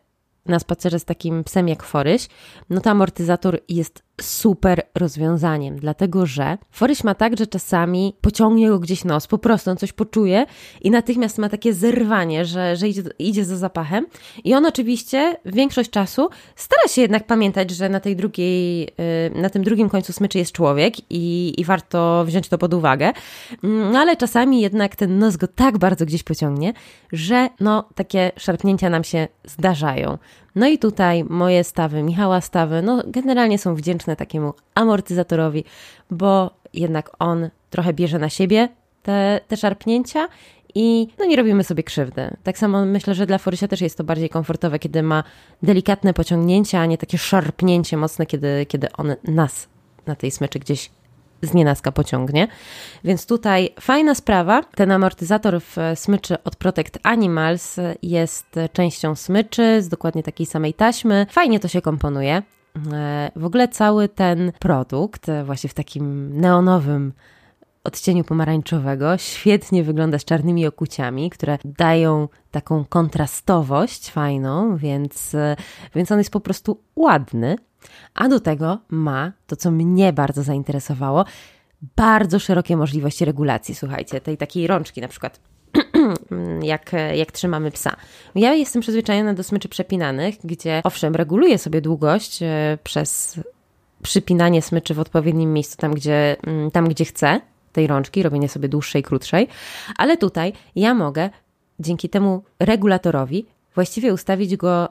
na 0.45 0.59
spacerze 0.59 0.99
z 0.99 1.05
takim 1.05 1.43
psem 1.43 1.67
jak 1.67 1.83
Foryś, 1.83 2.27
no 2.69 2.81
to 2.81 2.89
amortyzator 2.89 3.59
jest 3.69 4.04
super 4.21 4.81
rozwiązaniem, 4.95 5.79
dlatego 5.79 6.25
że 6.25 6.57
Foryś 6.71 7.03
ma 7.03 7.15
tak, 7.15 7.37
że 7.37 7.47
czasami 7.47 8.15
pociągnie 8.21 8.69
go 8.69 8.79
gdzieś 8.79 9.03
nos, 9.03 9.27
po 9.27 9.37
prostu 9.37 9.71
on 9.71 9.77
coś 9.77 9.93
poczuje 9.93 10.45
i 10.81 10.91
natychmiast 10.91 11.37
ma 11.37 11.49
takie 11.49 11.73
zerwanie, 11.73 12.45
że, 12.45 12.75
że 12.75 12.87
idzie, 12.87 13.03
idzie 13.19 13.45
za 13.45 13.57
zapachem 13.57 14.05
i 14.43 14.53
on 14.53 14.65
oczywiście 14.65 15.37
większość 15.45 15.89
czasu 15.89 16.29
stara 16.55 16.87
się 16.87 17.01
jednak 17.01 17.27
pamiętać, 17.27 17.71
że 17.71 17.89
na 17.89 17.99
tej 17.99 18.15
drugiej, 18.15 18.83
y, 18.83 19.41
na 19.41 19.49
tym 19.49 19.63
drugim 19.63 19.89
końcu 19.89 20.13
smyczy 20.13 20.37
jest 20.37 20.51
człowiek 20.51 20.93
i, 21.09 21.53
i 21.57 21.65
warto 21.65 22.25
wziąć 22.25 22.49
to 22.49 22.57
pod 22.57 22.73
uwagę, 22.73 23.11
no 23.63 23.99
ale 23.99 24.17
czasami 24.17 24.61
jednak 24.61 24.95
ten 24.95 25.19
nos 25.19 25.37
go 25.37 25.47
tak 25.47 25.77
bardzo 25.77 26.05
gdzieś 26.05 26.23
pociągnie, 26.23 26.73
że 27.11 27.49
no 27.59 27.89
takie 27.95 28.31
szarpnięcia 28.37 28.89
nam 28.89 29.03
się 29.03 29.27
zdarzają. 29.45 30.17
No 30.55 30.67
i 30.67 30.77
tutaj 30.77 31.23
moje 31.23 31.63
stawy, 31.63 32.03
Michała 32.03 32.41
stawy, 32.41 32.81
no 32.81 33.03
generalnie 33.07 33.57
są 33.57 33.75
wdzięczne 33.75 34.15
takiemu 34.15 34.53
amortyzatorowi, 34.75 35.63
bo 36.11 36.51
jednak 36.73 37.11
on 37.19 37.49
trochę 37.69 37.93
bierze 37.93 38.19
na 38.19 38.29
siebie 38.29 38.69
te, 39.03 39.39
te 39.47 39.57
szarpnięcia 39.57 40.27
i 40.75 41.07
no 41.19 41.25
nie 41.25 41.35
robimy 41.35 41.63
sobie 41.63 41.83
krzywdy. 41.83 42.37
Tak 42.43 42.57
samo 42.57 42.85
myślę, 42.85 43.15
że 43.15 43.25
dla 43.25 43.37
Forysia 43.37 43.67
też 43.67 43.81
jest 43.81 43.97
to 43.97 44.03
bardziej 44.03 44.29
komfortowe, 44.29 44.79
kiedy 44.79 45.03
ma 45.03 45.23
delikatne 45.63 46.13
pociągnięcia, 46.13 46.79
a 46.79 46.85
nie 46.85 46.97
takie 46.97 47.17
szarpnięcie 47.17 47.97
mocne, 47.97 48.25
kiedy, 48.25 48.65
kiedy 48.65 48.91
on 48.91 49.15
nas 49.23 49.67
na 50.05 50.15
tej 50.15 50.31
smyczy 50.31 50.59
gdzieś 50.59 50.89
z 51.43 51.81
pociągnie. 51.93 52.47
Więc 53.03 53.25
tutaj 53.25 53.69
fajna 53.79 54.15
sprawa. 54.15 54.63
Ten 54.63 54.91
amortyzator 54.91 55.61
w 55.61 55.77
smyczy 55.95 56.43
od 56.43 56.55
Protect 56.55 56.99
Animals 57.03 57.75
jest 58.01 58.55
częścią 58.73 59.15
smyczy 59.15 59.81
z 59.81 59.89
dokładnie 59.89 60.23
takiej 60.23 60.45
samej 60.45 60.73
taśmy. 60.73 61.25
Fajnie 61.29 61.59
to 61.59 61.67
się 61.67 61.81
komponuje. 61.81 62.41
E, 62.93 63.31
w 63.35 63.45
ogóle 63.45 63.67
cały 63.67 64.09
ten 64.09 64.51
produkt, 64.59 65.27
właśnie 65.45 65.69
w 65.69 65.73
takim 65.73 66.37
neonowym 66.41 67.13
odcieniu 67.83 68.23
pomarańczowego, 68.23 69.17
świetnie 69.17 69.83
wygląda 69.83 70.19
z 70.19 70.25
czarnymi 70.25 70.67
okuciami, 70.67 71.29
które 71.29 71.57
dają 71.65 72.27
taką 72.51 72.85
kontrastowość 72.85 74.11
fajną, 74.11 74.77
więc, 74.77 75.35
więc 75.95 76.11
on 76.11 76.17
jest 76.17 76.31
po 76.31 76.39
prostu 76.39 76.79
ładny. 76.95 77.55
A 78.13 78.29
do 78.29 78.39
tego 78.39 78.77
ma 78.89 79.31
to, 79.47 79.55
co 79.55 79.71
mnie 79.71 80.13
bardzo 80.13 80.43
zainteresowało, 80.43 81.25
bardzo 81.95 82.39
szerokie 82.39 82.77
możliwości 82.77 83.25
regulacji. 83.25 83.75
Słuchajcie, 83.75 84.21
tej 84.21 84.37
takiej 84.37 84.67
rączki 84.67 85.01
na 85.01 85.07
przykład. 85.07 85.39
jak, 86.61 86.91
jak 87.15 87.31
trzymamy 87.31 87.71
psa. 87.71 87.95
Ja 88.35 88.53
jestem 88.53 88.81
przyzwyczajona 88.81 89.33
do 89.33 89.43
smyczy 89.43 89.69
przepinanych, 89.69 90.35
gdzie 90.43 90.81
owszem, 90.83 91.15
reguluję 91.15 91.57
sobie 91.57 91.81
długość 91.81 92.43
e, 92.43 92.77
przez 92.83 93.39
przypinanie 94.03 94.61
smyczy 94.61 94.93
w 94.93 94.99
odpowiednim 94.99 95.53
miejscu, 95.53 95.77
tam 95.77 95.93
gdzie, 95.93 96.35
mm, 96.47 96.71
tam, 96.71 96.87
gdzie 96.87 97.05
chcę, 97.05 97.41
tej 97.71 97.87
rączki, 97.87 98.23
robienie 98.23 98.49
sobie 98.49 98.69
dłuższej, 98.69 99.03
krótszej, 99.03 99.47
ale 99.97 100.17
tutaj 100.17 100.53
ja 100.75 100.93
mogę 100.93 101.29
dzięki 101.79 102.09
temu 102.09 102.43
regulatorowi 102.59 103.45
właściwie 103.75 104.13
ustawić 104.13 104.55
go 104.55 104.89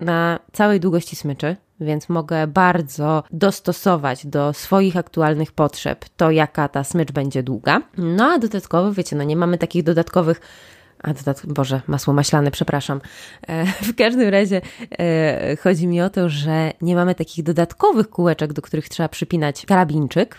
na 0.00 0.38
całej 0.52 0.80
długości 0.80 1.16
smyczy, 1.16 1.56
więc 1.80 2.08
mogę 2.08 2.46
bardzo 2.46 3.22
dostosować 3.30 4.26
do 4.26 4.52
swoich 4.52 4.96
aktualnych 4.96 5.52
potrzeb 5.52 6.04
to, 6.16 6.30
jaka 6.30 6.68
ta 6.68 6.84
smycz 6.84 7.12
będzie 7.12 7.42
długa. 7.42 7.82
No 7.98 8.24
a 8.24 8.38
dodatkowo, 8.38 8.92
wiecie, 8.92 9.16
no 9.16 9.24
nie 9.24 9.36
mamy 9.36 9.58
takich 9.58 9.82
dodatkowych 9.82 10.40
a 11.04 11.14
dodat... 11.14 11.46
Boże, 11.46 11.80
masło 11.86 12.14
maślane, 12.14 12.50
przepraszam. 12.50 13.00
E, 13.48 13.66
w 13.66 13.94
każdym 13.94 14.28
razie 14.28 14.60
e, 14.98 15.56
chodzi 15.56 15.86
mi 15.86 16.02
o 16.02 16.10
to, 16.10 16.28
że 16.28 16.72
nie 16.80 16.94
mamy 16.94 17.14
takich 17.14 17.44
dodatkowych 17.44 18.10
kółeczek, 18.10 18.52
do 18.52 18.62
których 18.62 18.88
trzeba 18.88 19.08
przypinać 19.08 19.66
karabinczyk. 19.66 20.36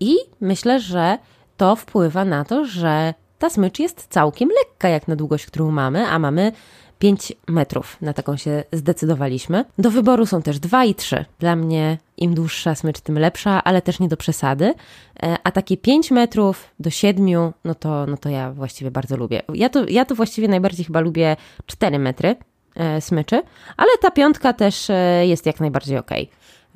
I 0.00 0.16
myślę, 0.40 0.80
że 0.80 1.18
to 1.56 1.76
wpływa 1.76 2.24
na 2.24 2.44
to, 2.44 2.64
że 2.64 3.14
ta 3.38 3.50
smycz 3.50 3.78
jest 3.78 4.06
całkiem 4.08 4.48
lekka 4.48 4.88
jak 4.88 5.08
na 5.08 5.16
długość, 5.16 5.46
którą 5.46 5.70
mamy, 5.70 6.06
a 6.06 6.18
mamy 6.18 6.52
5 6.98 7.32
metrów. 7.48 7.96
Na 8.00 8.12
taką 8.12 8.36
się 8.36 8.64
zdecydowaliśmy. 8.72 9.64
Do 9.78 9.90
wyboru 9.90 10.26
są 10.26 10.42
też 10.42 10.58
2 10.58 10.84
i 10.84 10.94
3. 10.94 11.24
Dla 11.38 11.56
mnie 11.56 11.98
im 12.16 12.34
dłuższa 12.34 12.74
smycz, 12.74 13.00
tym 13.00 13.18
lepsza, 13.18 13.64
ale 13.64 13.82
też 13.82 14.00
nie 14.00 14.08
do 14.08 14.16
przesady. 14.16 14.74
E, 15.22 15.36
a 15.44 15.50
takie 15.50 15.76
5 15.76 16.10
metrów 16.10 16.70
do 16.80 16.90
7, 16.90 17.52
no 17.64 17.74
to, 17.74 18.06
no 18.06 18.16
to 18.16 18.28
ja 18.28 18.52
właściwie 18.52 18.90
bardzo 18.90 19.16
lubię. 19.16 19.42
Ja 19.54 19.68
to, 19.68 19.88
ja 19.88 20.04
to 20.04 20.14
właściwie 20.14 20.48
najbardziej 20.48 20.84
chyba 20.84 21.00
lubię 21.00 21.36
4 21.66 21.98
metry 21.98 22.36
e, 22.74 23.00
smyczy, 23.00 23.42
ale 23.76 23.90
ta 24.00 24.10
piątka 24.10 24.52
też 24.52 24.90
e, 24.90 25.26
jest 25.26 25.46
jak 25.46 25.60
najbardziej 25.60 25.98
ok. 25.98 26.10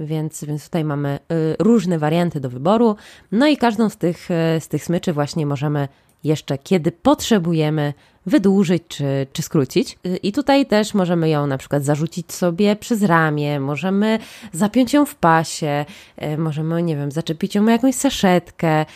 Więc, 0.01 0.45
więc 0.45 0.65
tutaj 0.65 0.85
mamy 0.85 1.19
różne 1.59 1.99
warianty 1.99 2.41
do 2.41 2.51
wyboru. 2.51 2.97
No 3.33 3.47
i 3.47 3.57
każdą 3.57 3.89
z 3.89 3.97
tych, 3.97 4.29
z 4.61 4.69
tych 4.69 4.85
smyczy 4.85 5.13
właśnie 5.13 5.47
możemy 5.47 5.89
jeszcze, 6.25 6.59
kiedy 6.59 6.93
potrzebujemy, 6.93 7.95
wydłużyć 8.27 8.83
czy, 8.89 9.27
czy 9.33 9.43
skrócić. 9.43 9.99
I 10.23 10.33
tutaj 10.33 10.67
też 10.67 10.95
możemy 10.95 11.29
ją 11.29 11.47
na 11.47 11.59
przykład 11.59 11.85
zarzucić 11.85 12.33
sobie 12.33 12.77
przez 12.77 13.03
ramię, 13.03 13.61
możemy 13.61 14.19
zapiąć 14.53 14.93
ją 14.93 15.05
w 15.05 15.15
pasie, 15.15 15.85
e, 16.17 16.37
możemy, 16.37 16.83
nie 16.83 16.97
wiem, 16.97 17.11
zaczepić 17.11 17.55
ją 17.55 17.67
jakąś 17.67 17.95
saszetkę. 17.95 18.69
E, 18.71 18.87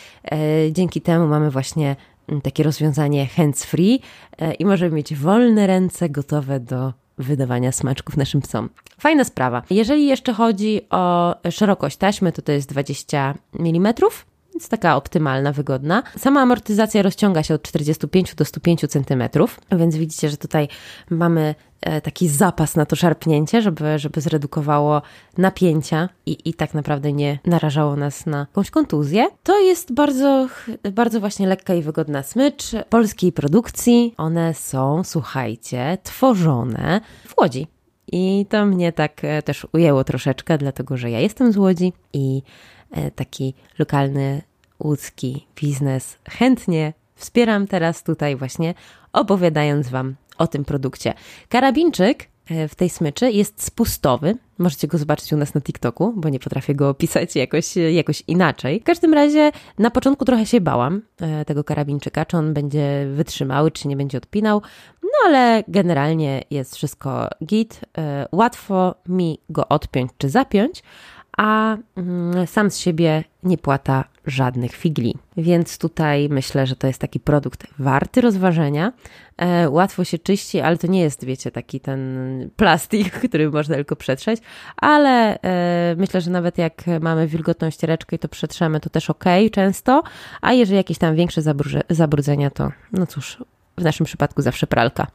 dzięki 0.71 1.01
temu 1.01 1.27
mamy 1.27 1.51
właśnie 1.51 1.95
mm, 2.29 2.41
takie 2.41 2.63
rozwiązanie 2.63 3.27
hands-free 3.27 3.99
i 4.59 4.65
możemy 4.65 4.95
mieć 4.95 5.15
wolne 5.15 5.67
ręce 5.67 6.09
gotowe 6.09 6.59
do 6.59 6.93
wydawania 7.17 7.71
smaczków 7.71 8.17
naszym 8.17 8.41
psom. 8.41 8.69
Fajna 8.99 9.23
sprawa. 9.23 9.63
Jeżeli 9.69 10.07
jeszcze 10.07 10.33
chodzi 10.33 10.81
o 10.89 11.35
szerokość 11.51 11.97
taśmy, 11.97 12.31
to 12.31 12.41
to 12.41 12.51
jest 12.51 12.69
20 12.69 13.35
mm 13.59 13.93
więc 14.55 14.69
taka 14.69 14.95
optymalna, 14.95 15.51
wygodna. 15.51 16.03
Sama 16.17 16.41
amortyzacja 16.41 17.01
rozciąga 17.01 17.43
się 17.43 17.53
od 17.53 17.61
45 17.61 18.35
do 18.35 18.45
105 18.45 18.81
cm, 18.89 19.23
więc 19.71 19.95
widzicie, 19.95 20.29
że 20.29 20.37
tutaj 20.37 20.67
mamy 21.09 21.55
e, 21.81 22.01
taki 22.01 22.27
zapas 22.27 22.75
na 22.75 22.85
to 22.85 22.95
szarpnięcie, 22.95 23.61
żeby, 23.61 23.99
żeby 23.99 24.21
zredukowało 24.21 25.01
napięcia 25.37 26.09
i, 26.25 26.37
i 26.49 26.53
tak 26.53 26.73
naprawdę 26.73 27.13
nie 27.13 27.39
narażało 27.45 27.95
nas 27.95 28.25
na 28.25 28.39
jakąś 28.39 28.69
kontuzję. 28.69 29.27
To 29.43 29.59
jest 29.59 29.93
bardzo, 29.93 30.47
bardzo 30.91 31.19
właśnie 31.19 31.47
lekka 31.47 31.73
i 31.73 31.81
wygodna 31.81 32.23
smycz 32.23 32.63
polskiej 32.89 33.31
produkcji. 33.31 34.13
One 34.17 34.53
są, 34.53 35.03
słuchajcie, 35.03 35.97
tworzone 36.03 37.01
w 37.27 37.33
Łodzi. 37.37 37.67
I 38.11 38.45
to 38.49 38.65
mnie 38.65 38.91
tak 38.91 39.23
e, 39.23 39.41
też 39.41 39.67
ujęło 39.73 40.03
troszeczkę, 40.03 40.57
dlatego 40.57 40.97
że 40.97 41.11
ja 41.11 41.19
jestem 41.19 41.51
z 41.51 41.57
Łodzi 41.57 41.93
i 42.13 42.41
taki 43.15 43.53
lokalny 43.79 44.41
łódzki 44.79 45.47
biznes. 45.55 46.17
Chętnie 46.29 46.93
wspieram 47.15 47.67
teraz 47.67 48.03
tutaj 48.03 48.35
właśnie 48.35 48.73
opowiadając 49.13 49.89
Wam 49.89 50.15
o 50.37 50.47
tym 50.47 50.65
produkcie. 50.65 51.13
Karabinczyk 51.49 52.27
e, 52.49 52.67
w 52.67 52.75
tej 52.75 52.89
smyczy 52.89 53.31
jest 53.31 53.63
spustowy. 53.63 54.37
Możecie 54.57 54.87
go 54.87 54.97
zobaczyć 54.97 55.33
u 55.33 55.37
nas 55.37 55.53
na 55.53 55.61
TikToku, 55.61 56.13
bo 56.15 56.29
nie 56.29 56.39
potrafię 56.39 56.75
go 56.75 56.89
opisać 56.89 57.35
jakoś, 57.35 57.75
jakoś 57.75 58.23
inaczej. 58.27 58.79
W 58.79 58.83
każdym 58.83 59.13
razie 59.13 59.51
na 59.79 59.91
początku 59.91 60.25
trochę 60.25 60.45
się 60.45 60.61
bałam 60.61 61.01
e, 61.21 61.45
tego 61.45 61.63
karabinczyka, 61.63 62.25
czy 62.25 62.37
on 62.37 62.53
będzie 62.53 63.07
wytrzymały, 63.13 63.71
czy 63.71 63.87
nie 63.87 63.97
będzie 63.97 64.17
odpinał. 64.17 64.61
No 65.03 65.09
ale 65.25 65.63
generalnie 65.67 66.43
jest 66.51 66.75
wszystko 66.75 67.29
git. 67.45 67.81
Łatwo 68.31 68.95
mi 69.07 69.39
go 69.49 69.67
odpiąć 69.67 70.11
czy 70.17 70.29
zapiąć, 70.29 70.83
a 71.37 71.77
mm, 71.95 72.47
sam 72.47 72.71
z 72.71 72.77
siebie 72.77 73.23
nie 73.43 73.57
płata 73.57 74.03
żadnych 74.25 74.75
figli. 74.75 75.17
Więc 75.37 75.77
tutaj 75.77 76.29
myślę, 76.29 76.67
że 76.67 76.75
to 76.75 76.87
jest 76.87 76.99
taki 76.99 77.19
produkt 77.19 77.67
warty 77.79 78.21
rozważenia. 78.21 78.93
E, 79.37 79.69
łatwo 79.69 80.03
się 80.03 80.19
czyści, 80.19 80.59
ale 80.59 80.77
to 80.77 80.87
nie 80.87 81.01
jest, 81.01 81.25
wiecie, 81.25 81.51
taki 81.51 81.79
ten 81.79 81.99
plastik, 82.55 83.11
który 83.27 83.51
można 83.51 83.75
tylko 83.75 83.95
przetrzeć, 83.95 84.39
ale 84.77 85.41
e, 85.41 85.95
myślę, 85.97 86.21
że 86.21 86.31
nawet 86.31 86.57
jak 86.57 86.83
mamy 87.01 87.27
wilgotną 87.27 87.69
ściereczkę 87.69 88.15
i 88.15 88.19
to 88.19 88.27
przetrzemy, 88.27 88.79
to 88.79 88.89
też 88.89 89.09
ok 89.09 89.23
często, 89.51 90.03
a 90.41 90.53
jeżeli 90.53 90.77
jakieś 90.77 90.97
tam 90.97 91.15
większe 91.15 91.41
zabrudzenia, 91.89 92.49
to 92.49 92.71
no 92.91 93.07
cóż, 93.07 93.37
w 93.77 93.83
naszym 93.83 94.05
przypadku 94.05 94.41
zawsze 94.41 94.67
pralka, 94.67 95.07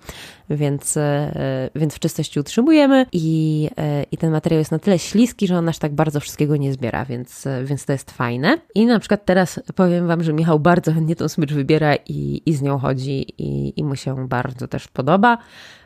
więc, 0.50 0.96
e, 0.96 1.70
więc 1.74 1.94
w 1.94 1.98
czystości 1.98 2.40
utrzymujemy 2.40 3.06
i, 3.12 3.68
e, 3.76 4.02
i 4.02 4.16
ten 4.16 4.30
materiał 4.30 4.58
jest 4.58 4.70
na 4.70 4.78
tyle 4.78 4.98
śliski, 4.98 5.46
że 5.46 5.58
on 5.58 5.68
aż 5.68 5.78
tak 5.78 5.94
bardzo 5.94 6.20
wszystkiego 6.20 6.56
nie 6.56 6.72
zbiera, 6.72 7.04
więc, 7.04 7.46
e, 7.46 7.64
więc 7.64 7.84
to 7.84 7.92
jest 7.92 8.10
fajne. 8.10 8.58
I 8.74 8.86
na 8.86 8.98
przykład 8.98 9.24
teraz 9.24 9.60
powiem 9.74 10.06
Wam, 10.06 10.22
że 10.22 10.32
Michał 10.32 10.60
bardzo 10.60 10.92
chętnie 10.92 11.16
tą 11.16 11.28
smycz 11.28 11.52
wybiera 11.52 11.94
i, 11.94 12.42
i 12.46 12.54
z 12.54 12.62
nią 12.62 12.78
chodzi 12.78 13.26
i, 13.38 13.80
i 13.80 13.84
mu 13.84 13.96
się 13.96 14.28
bardzo 14.28 14.68
też 14.68 14.88
podoba, 14.88 15.38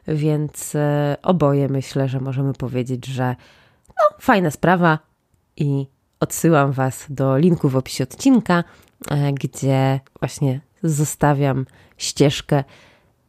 więc 0.08 0.76
oboje 1.22 1.68
myślę, 1.68 2.08
że 2.08 2.20
możemy 2.20 2.52
powiedzieć, 2.52 3.06
że 3.06 3.36
no, 3.88 4.16
fajna 4.20 4.50
sprawa 4.50 4.98
i 5.56 5.86
odsyłam 6.20 6.72
Was 6.72 7.06
do 7.08 7.38
linku 7.38 7.68
w 7.68 7.76
opisie 7.76 8.04
odcinka, 8.04 8.64
gdzie 9.40 10.00
właśnie 10.20 10.60
zostawiam 10.82 11.66
ścieżkę 11.96 12.64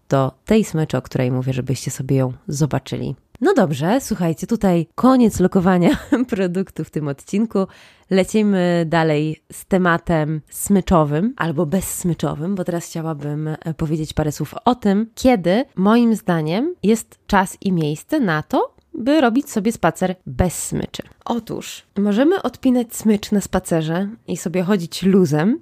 do 0.09 0.31
tej 0.45 0.63
smyczy, 0.63 0.97
o 0.97 1.01
której 1.01 1.31
mówię, 1.31 1.53
żebyście 1.53 1.91
sobie 1.91 2.15
ją 2.15 2.33
zobaczyli. 2.47 3.15
No 3.41 3.53
dobrze, 3.53 4.01
słuchajcie, 4.01 4.47
tutaj 4.47 4.87
koniec 4.95 5.39
lokowania 5.39 5.89
produktu 6.29 6.83
w 6.83 6.89
tym 6.89 7.07
odcinku. 7.07 7.67
Lecimy 8.09 8.85
dalej 8.87 9.43
z 9.51 9.65
tematem 9.65 10.41
smyczowym 10.49 11.33
albo 11.37 11.65
bezsmyczowym, 11.65 12.55
bo 12.55 12.63
teraz 12.63 12.85
chciałabym 12.85 13.47
e, 13.47 13.57
powiedzieć 13.77 14.13
parę 14.13 14.31
słów 14.31 14.55
o 14.65 14.75
tym, 14.75 15.09
kiedy 15.15 15.65
moim 15.75 16.15
zdaniem 16.15 16.75
jest 16.83 17.19
czas 17.27 17.57
i 17.61 17.71
miejsce 17.71 18.19
na 18.19 18.43
to, 18.43 18.75
by 18.93 19.21
robić 19.21 19.49
sobie 19.49 19.71
spacer 19.71 20.15
bez 20.25 20.63
smyczy. 20.63 21.03
Otóż 21.25 21.83
możemy 21.97 22.41
odpinać 22.41 22.95
smycz 22.95 23.31
na 23.31 23.41
spacerze 23.41 24.09
i 24.27 24.37
sobie 24.37 24.63
chodzić 24.63 25.03
luzem, 25.03 25.59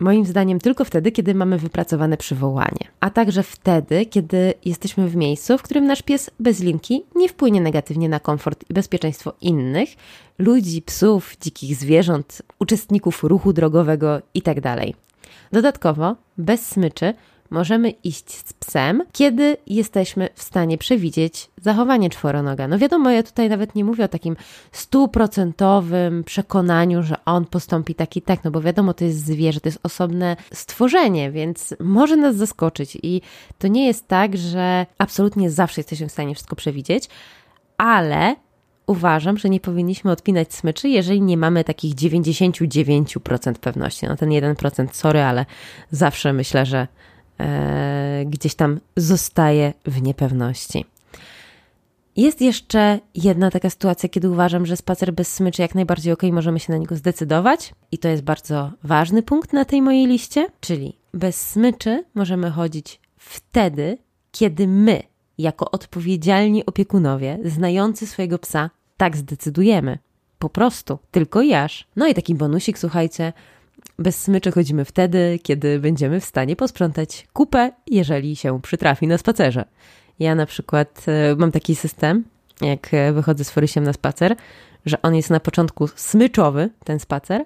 Moim 0.00 0.24
zdaniem 0.26 0.60
tylko 0.60 0.84
wtedy, 0.84 1.12
kiedy 1.12 1.34
mamy 1.34 1.58
wypracowane 1.58 2.16
przywołanie, 2.16 2.88
a 3.00 3.10
także 3.10 3.42
wtedy, 3.42 4.06
kiedy 4.06 4.54
jesteśmy 4.64 5.08
w 5.08 5.16
miejscu, 5.16 5.58
w 5.58 5.62
którym 5.62 5.86
nasz 5.86 6.02
pies 6.02 6.30
bez 6.40 6.60
linki 6.60 7.04
nie 7.14 7.28
wpłynie 7.28 7.60
negatywnie 7.60 8.08
na 8.08 8.20
komfort 8.20 8.64
i 8.70 8.74
bezpieczeństwo 8.74 9.32
innych, 9.40 9.88
ludzi, 10.38 10.82
psów, 10.82 11.36
dzikich 11.40 11.76
zwierząt, 11.76 12.42
uczestników 12.58 13.24
ruchu 13.24 13.52
drogowego 13.52 14.20
itd. 14.34 14.76
Dodatkowo, 15.52 16.16
bez 16.38 16.66
smyczy 16.66 17.14
możemy 17.50 17.90
iść 17.90 18.30
z 18.30 18.52
psem, 18.52 19.02
kiedy 19.12 19.56
jesteśmy 19.66 20.28
w 20.34 20.42
stanie 20.42 20.78
przewidzieć 20.78 21.50
zachowanie 21.62 22.10
czworonoga. 22.10 22.68
No 22.68 22.78
wiadomo, 22.78 23.10
ja 23.10 23.22
tutaj 23.22 23.48
nawet 23.48 23.74
nie 23.74 23.84
mówię 23.84 24.04
o 24.04 24.08
takim 24.08 24.36
stuprocentowym 24.72 26.24
przekonaniu, 26.24 27.02
że 27.02 27.24
on 27.24 27.44
postąpi 27.44 27.94
tak 27.94 28.16
i 28.16 28.22
tak, 28.22 28.44
no 28.44 28.50
bo 28.50 28.60
wiadomo, 28.60 28.94
to 28.94 29.04
jest 29.04 29.24
zwierzę, 29.24 29.60
to 29.60 29.68
jest 29.68 29.80
osobne 29.82 30.36
stworzenie, 30.52 31.30
więc 31.30 31.74
może 31.80 32.16
nas 32.16 32.36
zaskoczyć 32.36 32.98
i 33.02 33.22
to 33.58 33.68
nie 33.68 33.86
jest 33.86 34.08
tak, 34.08 34.36
że 34.36 34.86
absolutnie 34.98 35.50
zawsze 35.50 35.80
jesteśmy 35.80 36.08
w 36.08 36.12
stanie 36.12 36.34
wszystko 36.34 36.56
przewidzieć, 36.56 37.08
ale 37.78 38.36
uważam, 38.86 39.38
że 39.38 39.48
nie 39.48 39.60
powinniśmy 39.60 40.10
odpinać 40.10 40.54
smyczy, 40.54 40.88
jeżeli 40.88 41.22
nie 41.22 41.36
mamy 41.36 41.64
takich 41.64 41.94
99% 41.94 43.54
pewności. 43.54 44.06
No 44.06 44.16
ten 44.16 44.28
1% 44.28 44.86
sorry, 44.92 45.22
ale 45.22 45.46
zawsze 45.90 46.32
myślę, 46.32 46.66
że 46.66 46.88
gdzieś 48.26 48.54
tam 48.54 48.80
zostaje 48.96 49.74
w 49.84 50.02
niepewności. 50.02 50.84
Jest 52.16 52.40
jeszcze 52.40 53.00
jedna 53.14 53.50
taka 53.50 53.70
sytuacja, 53.70 54.08
kiedy 54.08 54.30
uważam, 54.30 54.66
że 54.66 54.76
spacer 54.76 55.12
bez 55.14 55.34
smyczy 55.34 55.62
jak 55.62 55.74
najbardziej 55.74 56.12
ok, 56.12 56.22
możemy 56.32 56.60
się 56.60 56.72
na 56.72 56.78
niego 56.78 56.96
zdecydować, 56.96 57.74
i 57.92 57.98
to 57.98 58.08
jest 58.08 58.22
bardzo 58.22 58.72
ważny 58.82 59.22
punkt 59.22 59.52
na 59.52 59.64
tej 59.64 59.82
mojej 59.82 60.06
liście, 60.06 60.46
czyli 60.60 60.96
bez 61.14 61.50
smyczy 61.50 62.04
możemy 62.14 62.50
chodzić 62.50 63.00
wtedy, 63.16 63.98
kiedy 64.32 64.68
my, 64.68 65.02
jako 65.38 65.70
odpowiedzialni 65.70 66.66
opiekunowie, 66.66 67.38
znający 67.44 68.06
swojego 68.06 68.38
psa, 68.38 68.70
tak 68.96 69.16
zdecydujemy. 69.16 69.98
Po 70.38 70.48
prostu, 70.48 70.98
tylko 71.10 71.42
jaż. 71.42 71.86
No 71.96 72.06
i 72.06 72.14
taki 72.14 72.34
bonusik, 72.34 72.78
słuchajcie, 72.78 73.32
bez 73.98 74.22
smyczy 74.22 74.52
chodzimy 74.52 74.84
wtedy, 74.84 75.38
kiedy 75.42 75.80
będziemy 75.80 76.20
w 76.20 76.24
stanie 76.24 76.56
posprzątać 76.56 77.26
kupę, 77.32 77.72
jeżeli 77.86 78.36
się 78.36 78.60
przytrafi 78.62 79.06
na 79.06 79.18
spacerze. 79.18 79.64
Ja 80.18 80.34
na 80.34 80.46
przykład 80.46 81.06
e, 81.08 81.36
mam 81.36 81.52
taki 81.52 81.76
system, 81.76 82.24
jak 82.60 82.94
e, 82.94 83.12
wychodzę 83.12 83.44
z 83.44 83.50
Forysiem 83.50 83.84
na 83.84 83.92
spacer, 83.92 84.36
że 84.86 85.02
on 85.02 85.14
jest 85.14 85.30
na 85.30 85.40
początku 85.40 85.88
smyczowy, 85.88 86.70
ten 86.84 86.98
spacer, 86.98 87.44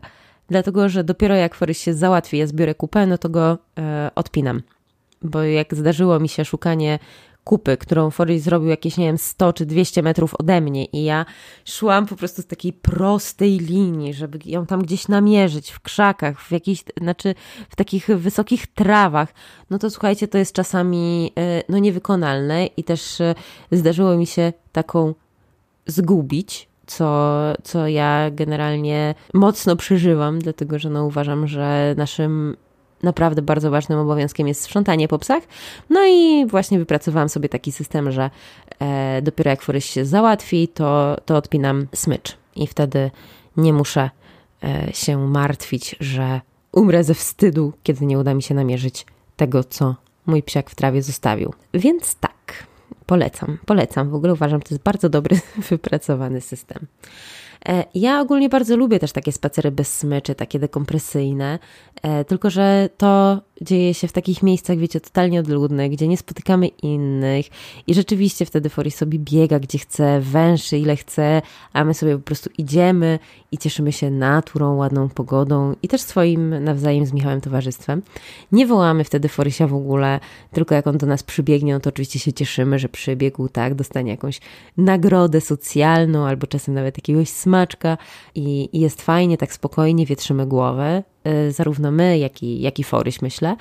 dlatego 0.49 0.89
że 0.89 1.05
dopiero 1.05 1.35
jak 1.35 1.55
Forys 1.55 1.81
się 1.81 1.95
załatwi, 1.95 2.39
ja 2.39 2.47
zbiorę 2.47 2.75
kupę, 2.75 3.07
no 3.07 3.19
to 3.19 3.29
go 3.29 3.59
e, 3.79 4.11
odpinam. 4.15 4.63
Bo 5.23 5.43
jak 5.43 5.75
zdarzyło 5.75 6.21
mi 6.21 6.29
się 6.29 6.45
szukanie 6.45 6.99
kupy, 7.51 7.77
którą 7.77 8.11
Forrest 8.11 8.45
zrobił 8.45 8.69
jakieś, 8.69 8.97
nie 8.97 9.07
wiem, 9.07 9.19
100 9.19 9.53
czy 9.53 9.67
200 9.67 10.03
metrów 10.03 10.35
ode 10.39 10.61
mnie 10.61 10.85
i 10.85 11.05
ja 11.05 11.27
szłam 11.65 12.07
po 12.07 12.17
prostu 12.17 12.43
z 12.43 12.47
takiej 12.47 12.73
prostej 12.73 13.59
linii, 13.59 14.15
żeby 14.15 14.39
ją 14.45 14.67
tam 14.67 14.83
gdzieś 14.83 15.09
namierzyć, 15.09 15.71
w 15.71 15.81
krzakach, 15.81 16.41
w 16.41 16.53
jakichś, 16.53 16.85
znaczy 17.01 17.35
w 17.69 17.77
takich 17.77 18.07
wysokich 18.07 18.67
trawach, 18.67 19.35
no 19.71 19.79
to 19.79 19.91
słuchajcie, 19.91 20.29
to 20.29 20.39
jest 20.39 20.53
czasami 20.53 21.33
e, 21.39 21.63
no 21.69 21.79
niewykonalne 21.79 22.67
i 22.67 22.85
też 22.85 23.21
e, 23.21 23.35
zdarzyło 23.73 24.17
mi 24.17 24.27
się 24.27 24.53
taką 24.73 25.15
zgubić, 25.87 26.69
co, 26.87 27.33
co 27.63 27.89
ja 27.89 28.31
generalnie 28.31 29.15
mocno 29.35 29.77
przeżywam, 29.77 30.39
dlatego 30.39 30.79
że 30.79 30.91
no 30.91 31.05
uważam, 31.05 31.47
że 31.47 31.95
naszym 31.97 32.57
naprawdę 33.03 33.43
bardzo 33.43 33.71
ważnym 33.71 33.99
obowiązkiem 33.99 34.49
jest 34.49 34.63
sprzątanie 34.63 35.09
po 35.09 35.19
psach. 35.19 35.43
No 35.91 36.07
i 36.07 36.47
właśnie 36.47 36.79
wypracowałam 36.79 37.29
sobie 37.29 37.49
taki 37.49 37.73
system, 37.73 38.13
że 38.13 38.31
e, 38.79 39.23
dopiero 39.23 39.51
jak 39.51 39.63
Forys 39.63 39.85
się 39.85 40.05
załatwi, 40.05 40.69
to, 40.69 41.17
to 41.25 41.37
odpinam 41.37 41.87
smycz 41.95 42.37
i 42.57 42.67
wtedy 42.67 43.11
nie 43.57 43.73
muszę 43.73 44.11
e, 44.65 44.93
się 44.93 45.19
martwić, 45.19 45.97
że 46.01 46.41
umrę 46.73 47.05
ze 47.05 47.15
wstydu, 47.15 47.73
kiedy 47.83 48.07
nie 48.07 48.19
uda 48.19 48.35
mi 48.35 48.43
się 48.43 48.55
namierzyć 48.55 49.07
tego, 49.37 49.65
co 49.65 49.95
mój 50.27 50.43
psiak 50.43 50.71
w 50.71 50.75
trawie 50.75 51.03
zostawił. 51.03 51.55
Więc 51.75 52.15
tak, 52.15 52.67
polecam, 53.07 53.59
polecam. 53.67 54.11
W 54.11 54.15
ogóle 54.15 54.33
uważam, 54.33 54.61
to 54.61 54.75
jest 54.75 54.85
bardzo 54.85 55.09
dobry, 55.09 55.41
wypracowany 55.71 56.41
system. 56.41 56.87
E, 57.69 57.85
ja 57.95 58.21
ogólnie 58.21 58.49
bardzo 58.49 58.77
lubię 58.77 58.99
też 58.99 59.13
takie 59.13 59.33
spacery 59.33 59.71
bez 59.71 59.99
smyczy, 59.99 60.35
takie 60.35 60.59
dekompresyjne, 60.59 61.59
e, 62.03 62.25
tylko 62.25 62.51
że 62.51 62.89
to 62.97 63.41
dzieje 63.61 63.95
się 63.95 64.09
w 64.09 64.13
takich 64.13 64.43
miejscach, 64.43 64.79
wiecie, 64.79 65.01
totalnie 65.01 65.41
odludnych, 65.41 65.93
gdzie 65.93 66.09
nie 66.09 66.17
spotykamy 66.17 66.69
innych 66.69 67.47
i 67.87 67.95
rzeczywiście 67.95 68.47
wtedy 68.47 68.69
Fori 68.69 68.91
sobie 68.91 69.19
biega, 69.19 69.61
gdzie 69.61 69.79
chce, 69.79 70.21
węszy 70.21 70.79
ile 70.79 70.97
chce, 70.97 71.43
a 71.73 71.85
my 71.85 71.95
sobie 71.95 72.17
po 72.17 72.23
prostu 72.23 72.51
idziemy 72.59 73.19
i 73.53 73.59
cieszymy 73.59 73.93
się 73.93 74.11
naturą, 74.11 74.77
ładną 74.77 75.09
pogodą 75.09 75.75
i 75.83 75.89
też 75.89 76.01
swoim 76.01 76.65
nawzajem 76.65 77.07
z 77.07 77.13
Michałem 77.13 77.41
towarzystwem. 77.41 78.03
Nie 78.53 78.67
wołamy 78.67 79.05
wtedy 79.05 79.29
Forysia 79.29 79.67
w 79.67 79.75
ogóle, 79.75 80.21
tylko 80.53 80.75
jak 80.75 80.87
on 80.87 80.99
do 80.99 81.07
nas 81.07 81.23
przybiegnie, 81.23 81.75
no 81.75 81.81
to 81.81 81.91
oczywiście 81.91 82.19
się 82.19 82.33
cieszymy, 82.33 82.79
że 82.79 82.89
przybiegł, 82.89 83.49
tak, 83.49 83.75
dostanie 83.75 84.11
jakąś 84.11 84.41
nagrodę 84.77 85.41
socjalną 85.41 86.27
albo 86.27 86.47
czasem 86.47 86.75
nawet 86.75 86.99
jakiegoś 86.99 87.29
smaczka 87.29 87.99
i, 88.35 88.69
i 88.73 88.81
jest 88.81 89.03
fajnie, 89.03 89.39
tak 89.39 89.53
spokojnie 89.53 90.07
wietrzymy 90.07 90.47
głowę, 90.47 91.03
zarówno 91.51 91.91
my, 91.91 92.19
jak 92.19 92.43
i, 92.43 92.61
jak 92.61 92.79
i 92.79 92.85
Foryś, 92.85 93.23
myślę. 93.23 93.57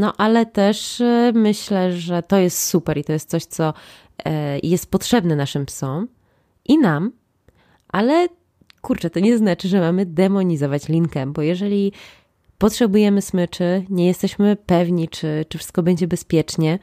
No 0.00 0.12
ale 0.16 0.46
też 0.46 1.00
y, 1.00 1.32
myślę, 1.34 1.92
że 1.92 2.22
to 2.22 2.36
jest 2.36 2.62
super 2.62 2.98
i 2.98 3.04
to 3.04 3.12
jest 3.12 3.30
coś, 3.30 3.44
co 3.44 3.68
y, 3.70 4.30
jest 4.62 4.90
potrzebne 4.90 5.36
naszym 5.36 5.66
psom 5.66 6.08
i 6.64 6.78
nam, 6.78 7.12
ale 7.88 8.28
kurczę, 8.80 9.10
to 9.10 9.20
nie 9.20 9.38
znaczy, 9.38 9.68
że 9.68 9.80
mamy 9.80 10.06
demonizować 10.06 10.88
linkę, 10.88 11.26
bo 11.26 11.42
jeżeli 11.42 11.92
potrzebujemy 12.58 13.22
smyczy, 13.22 13.84
nie 13.90 14.06
jesteśmy 14.06 14.56
pewni, 14.56 15.08
czy, 15.08 15.44
czy 15.48 15.58
wszystko 15.58 15.82
będzie 15.82 16.06
bezpiecznie, 16.06 16.78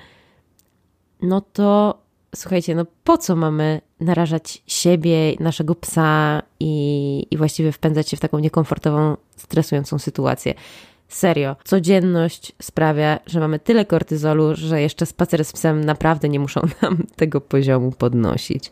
no 1.22 1.42
to 1.42 2.02
słuchajcie, 2.36 2.76
no 2.76 2.86
po 3.04 3.18
co 3.18 3.36
mamy 3.36 3.82
narażać 4.04 4.64
siebie, 4.68 5.36
naszego 5.40 5.76
psa 5.76 6.42
i, 6.60 7.26
i 7.32 7.38
właściwie 7.38 7.72
wpędzać 7.72 8.10
się 8.10 8.18
w 8.18 8.20
taką 8.20 8.40
niekomfortową, 8.40 9.18
stresującą 9.36 10.00
sytuację? 10.00 10.54
Serio, 11.08 11.56
codzienność 11.64 12.52
sprawia, 12.62 13.20
że 13.26 13.40
mamy 13.40 13.60
tyle 13.60 13.86
kortyzolu, 13.86 14.56
że 14.56 14.82
jeszcze 14.82 15.06
spacer 15.06 15.46
z 15.46 15.52
psem 15.52 15.86
naprawdę 15.86 16.30
nie 16.30 16.40
muszą 16.40 16.62
nam 16.82 16.98
tego 17.16 17.42
poziomu 17.42 17.92
podnosić. 17.92 18.72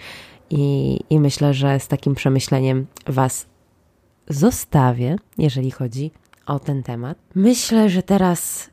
I, 0.50 1.00
I 1.10 1.20
myślę, 1.20 1.54
że 1.54 1.80
z 1.80 1.88
takim 1.88 2.16
przemyśleniem 2.16 2.86
Was 3.08 3.46
zostawię, 4.28 5.16
jeżeli 5.38 5.72
chodzi 5.72 6.12
o 6.46 6.60
ten 6.60 6.84
temat. 6.84 7.18
Myślę, 7.36 7.90
że 7.90 8.04
teraz 8.04 8.70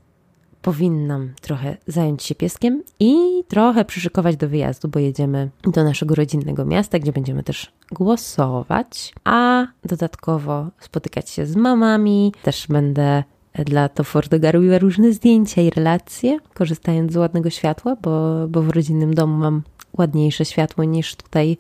powinnam 0.63 1.33
trochę 1.41 1.77
zająć 1.87 2.23
się 2.23 2.35
pieskiem 2.35 2.83
i 3.01 3.17
trochę 3.49 3.85
przyszykować 3.85 4.37
do 4.37 4.49
wyjazdu, 4.49 4.89
bo 4.89 4.99
jedziemy 4.99 5.51
do 5.63 5.85
naszego 5.85 6.15
rodzinnego 6.15 6.65
miasta, 6.65 6.99
gdzie 6.99 7.13
będziemy 7.13 7.43
też 7.43 7.73
głosować, 7.93 9.15
a 9.25 9.67
dodatkowo 9.85 10.67
spotykać 10.81 11.31
się 11.31 11.47
z 11.47 11.57
mamami. 11.57 12.33
Też 12.43 12.67
będę 12.67 13.25
dla 13.55 13.89
to 13.89 14.05
Fordoga 14.05 14.53
robiła 14.53 14.79
różne 14.79 15.13
zdjęcia 15.13 15.63
i 15.63 15.71
relacje, 15.71 16.39
korzystając 16.55 17.13
z 17.13 17.17
ładnego 17.17 17.51
światła, 17.51 17.97
bo, 18.03 18.49
bo 18.49 18.63
w 18.63 18.69
rodzinnym 18.69 19.15
domu 19.15 19.37
mam 19.37 19.63
ładniejsze 19.99 20.45
światło 20.45 20.85
niż 20.85 21.17
tutaj 21.17 21.59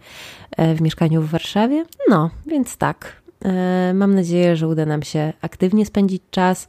e, 0.56 0.74
w 0.74 0.80
mieszkaniu 0.80 1.22
w 1.22 1.30
Warszawie. 1.30 1.84
No, 2.08 2.30
więc 2.46 2.76
tak. 2.76 3.22
E, 3.44 3.92
mam 3.94 4.14
nadzieję, 4.14 4.56
że 4.56 4.68
uda 4.68 4.87
nam 4.87 5.02
się 5.02 5.32
aktywnie 5.40 5.87
spędzić 5.87 6.22
czas 6.30 6.68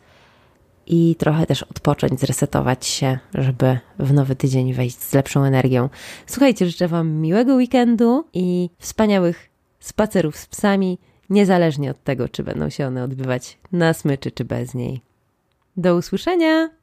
i 0.90 1.16
trochę 1.16 1.46
też 1.46 1.64
odpocząć, 1.64 2.20
zresetować 2.20 2.86
się, 2.86 3.20
żeby 3.34 3.80
w 4.00 4.14
nowy 4.14 4.36
tydzień 4.36 4.74
wejść 4.74 5.02
z 5.02 5.14
lepszą 5.14 5.44
energią. 5.44 5.90
Słuchajcie, 6.26 6.66
życzę 6.66 6.88
Wam 6.88 7.12
miłego 7.12 7.56
weekendu 7.56 8.26
i 8.34 8.70
wspaniałych 8.80 9.50
spacerów 9.80 10.38
z 10.38 10.46
psami, 10.46 10.98
niezależnie 11.30 11.92
od 11.92 12.04
tego, 12.04 12.30
czy 12.30 12.44
będą 12.44 12.70
się 12.70 12.88
one 12.88 13.04
odbywać 13.04 13.58
na 13.72 13.94
smyczy, 13.94 14.32
czy 14.32 14.46
bez 14.46 14.74
niej. 14.74 15.02
Do 15.78 15.96
usłyszenia! 15.96 16.79